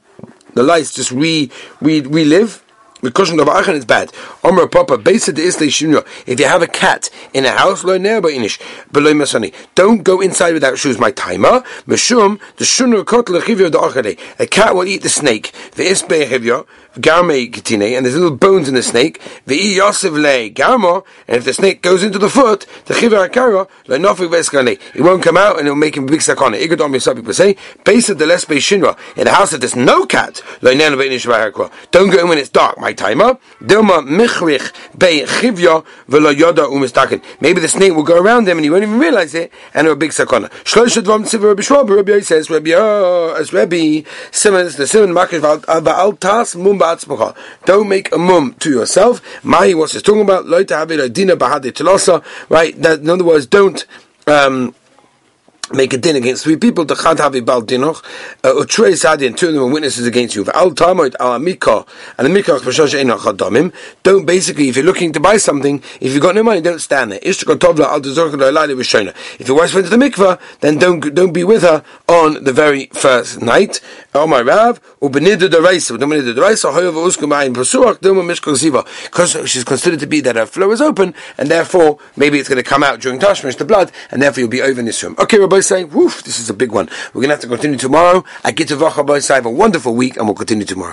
the 0.55 0.63
lice 0.63 0.93
just 0.95 1.11
re, 1.13 1.51
re, 1.81 2.01
relive, 2.01 2.63
because 3.07 3.31
of 3.31 3.49
Achan 3.49 3.77
is 3.77 3.85
bad. 3.85 4.13
Omer 4.43 4.67
Papa, 4.67 5.01
If 5.07 6.41
you 6.41 6.47
have 6.47 6.63
a 6.63 6.67
cat 6.67 7.09
in 7.33 7.45
a 7.45 7.51
house, 7.51 7.85
lo 7.85 7.97
ne'er 7.99 8.21
inish, 8.21 8.61
below 8.91 9.15
masani. 9.15 9.55
Don't 9.75 10.03
go 10.03 10.21
inside 10.21 10.55
without 10.55 10.77
shoes. 10.77 10.99
My 10.99 11.13
timer, 11.13 11.63
meshum 11.87 12.41
the 12.57 12.65
shunur 12.65 13.07
kot 13.07 13.27
lechivyo 13.27 13.71
the 13.71 14.17
A 14.39 14.47
cat 14.47 14.75
will 14.75 14.85
eat 14.85 15.03
the 15.03 15.09
snake. 15.09 15.53
The 15.77 15.89
and 17.97 18.07
there's 18.07 18.15
little 18.15 18.31
bones 18.31 18.67
in 18.67 18.75
the 18.75 18.83
snake. 18.83 19.21
The 19.45 19.57
yosef 19.57 20.13
le 20.13 20.49
garmo, 20.49 21.05
and 21.29 21.37
if 21.37 21.45
the 21.45 21.53
snake 21.53 21.83
goes 21.83 22.03
into 22.03 22.19
the 22.19 22.31
foot, 22.31 22.67
the 22.87 22.95
chivyo 22.95 23.29
akara. 23.29 23.69
It 24.95 25.03
won't 25.03 25.23
come 25.23 25.37
out, 25.37 25.59
and 25.59 25.67
it'll 25.67 25.77
make 25.77 25.99
him 25.99 26.05
a 26.05 26.07
big 26.07 26.21
sakana. 26.21 26.59
Igadom 26.59 26.95
yisab 26.95 27.17
people 27.17 27.35
say, 27.35 27.57
base 27.85 28.09
of 28.09 28.17
the 28.19 28.25
lesbe 28.25 28.57
shinra 28.57 28.97
in 29.19 29.27
a 29.27 29.33
house 29.33 29.51
that 29.51 29.59
there's 29.59 29.77
no 29.77 30.07
cat. 30.07 30.41
Don't 30.63 30.79
go 32.11 32.21
in 32.21 32.29
when 32.29 32.39
it's 32.39 32.49
dark. 32.49 32.79
My 32.79 32.95
timer. 32.95 33.39
Dilma 33.61 34.01
michrich 34.07 34.73
be 34.99 35.27
chivya 35.27 35.85
velo 36.09 36.33
yoda 36.33 36.71
umistakin. 36.71 37.23
Maybe 37.43 37.61
the 37.61 37.69
snake 37.69 37.93
will 37.95 38.03
go 38.03 38.19
around 38.19 38.47
them 38.47 38.57
and 38.57 38.65
he 38.65 38.71
won't 38.71 38.83
even 38.83 38.99
realize 38.99 39.35
it, 39.35 39.53
and 39.75 39.87
it'll 39.87 39.97
big 39.97 40.13
sakana. 40.13 40.49
Shlosh 40.65 40.97
dvam 41.03 41.25
tzivar 41.25 41.49
Rabbi 41.49 41.63
Shmuel. 41.63 41.97
Rabbi 41.97 42.21
says 42.21 42.49
Rabbi 42.49 42.71
as 43.39 43.53
Rabbi 43.53 44.05
Simmons 44.31 44.77
the 44.77 44.87
Simon 44.87 45.13
makish 45.15 45.66
Don't 47.65 47.89
make 47.89 48.13
a 48.13 48.19
mum 48.19 48.55
to 48.61 48.71
yourself. 48.71 49.21
Mahi 49.45 49.75
what's 49.75 49.93
he 49.93 50.01
talking 50.01 50.23
about? 50.23 50.47
Right. 52.49 52.83
That 52.83 53.01
in 53.01 53.11
other 53.11 53.25
words, 53.25 53.47
don't. 53.47 53.85
Um, 54.27 54.75
make 55.73 55.93
a 55.93 55.99
din 55.99 56.17
against 56.17 56.45
three 56.45 56.57
people, 56.57 56.85
the 56.85 56.95
havi 56.95 57.45
bal 57.45 57.63
dinoch, 57.63 58.05
uh, 58.45 58.53
utrei 58.53 58.97
sadi, 58.97 59.27
and 59.27 59.37
two 59.37 59.49
of 59.49 59.55
them 59.55 59.63
are 59.63 59.73
witnesses 59.73 60.07
against 60.07 60.35
you. 60.35 60.45
Al 60.55 60.71
tamoid 60.71 61.15
al 61.21 61.39
amikah, 61.39 61.87
and 62.19 62.27
the 62.27 62.41
mikach 62.41 62.61
b'shosh 62.61 62.95
enoch. 62.95 63.25
Don't 64.03 64.27
basically, 64.27 64.69
if 64.69 64.77
you're 64.77 64.85
looking 64.85 65.13
to 65.13 65.21
buy 65.21 65.37
something, 65.37 65.83
if 66.01 66.13
you've 66.13 66.23
got 66.23 66.35
no 66.35 66.43
money, 66.43 66.61
don't 66.61 66.81
stand 66.81 67.13
there. 67.13 67.21
Al. 67.25 67.33
If 69.39 69.49
your 69.49 69.57
wife's 69.57 69.75
went 69.75 69.87
to 69.87 69.97
the 69.97 69.97
mikvah, 69.97 70.39
then 70.61 70.79
don't 70.79 71.15
don't 71.15 71.33
be 71.33 71.45
with 71.45 71.63
her 71.63 71.83
on 72.09 72.45
the 72.45 72.53
very 72.53 72.87
first 72.93 73.43
night. 73.43 73.81
Oh 74.15 74.27
my 74.27 74.41
Rav, 74.43 74.81
ubenidu 75.01 75.49
deraisa, 75.49 75.97
ubenidu 75.97 76.35
deraisa, 76.35 76.73
hoyev 76.73 76.95
uskum 76.95 77.31
ayin 77.33 77.55
pasuach, 77.55 78.01
duma 78.01 78.23
mishkol 78.23 78.55
ziva. 78.55 78.87
Because 79.05 79.51
she's 79.51 79.65
considered 79.65 80.01
to 80.01 80.07
be 80.07 80.21
that 80.21 80.37
her 80.37 80.47
flow 80.47 80.71
is 80.71 80.81
open, 80.81 81.15
and 81.39 81.51
therefore 81.51 81.99
maybe 82.17 82.39
it's 82.39 82.49
going 82.49 82.63
to 82.63 82.69
come 82.69 82.83
out 82.83 83.01
during 83.01 83.19
tashmish, 83.19 83.57
the 83.57 83.65
blood, 83.65 83.93
and 84.11 84.23
therefore 84.23 84.41
you'll 84.43 84.51
be 84.51 84.63
over 84.63 84.81
in 84.81 84.87
this 84.87 85.03
room. 85.03 85.17
Okay, 85.19 85.39
Rabbi 85.39 85.56
say, 85.63 85.85
woof, 85.85 86.23
this 86.23 86.39
is 86.39 86.51
a 86.51 86.55
big 86.55 86.73
one. 86.73 86.89
We're 87.13 87.23
going 87.23 87.29
to 87.29 87.35
have 87.35 87.41
to 87.41 87.49
continue 87.49 87.79
tomorrow. 87.79 88.25
I 88.45 88.53
get 88.53 88.69
to 88.69 88.77
Vacha 88.77 89.29
Have 89.29 89.47
a 89.47 89.51
wonderful 89.51 89.95
week, 89.95 90.17
and 90.17 90.27
we'll 90.27 90.35
continue 90.35 90.65
tomorrow. 90.65 90.93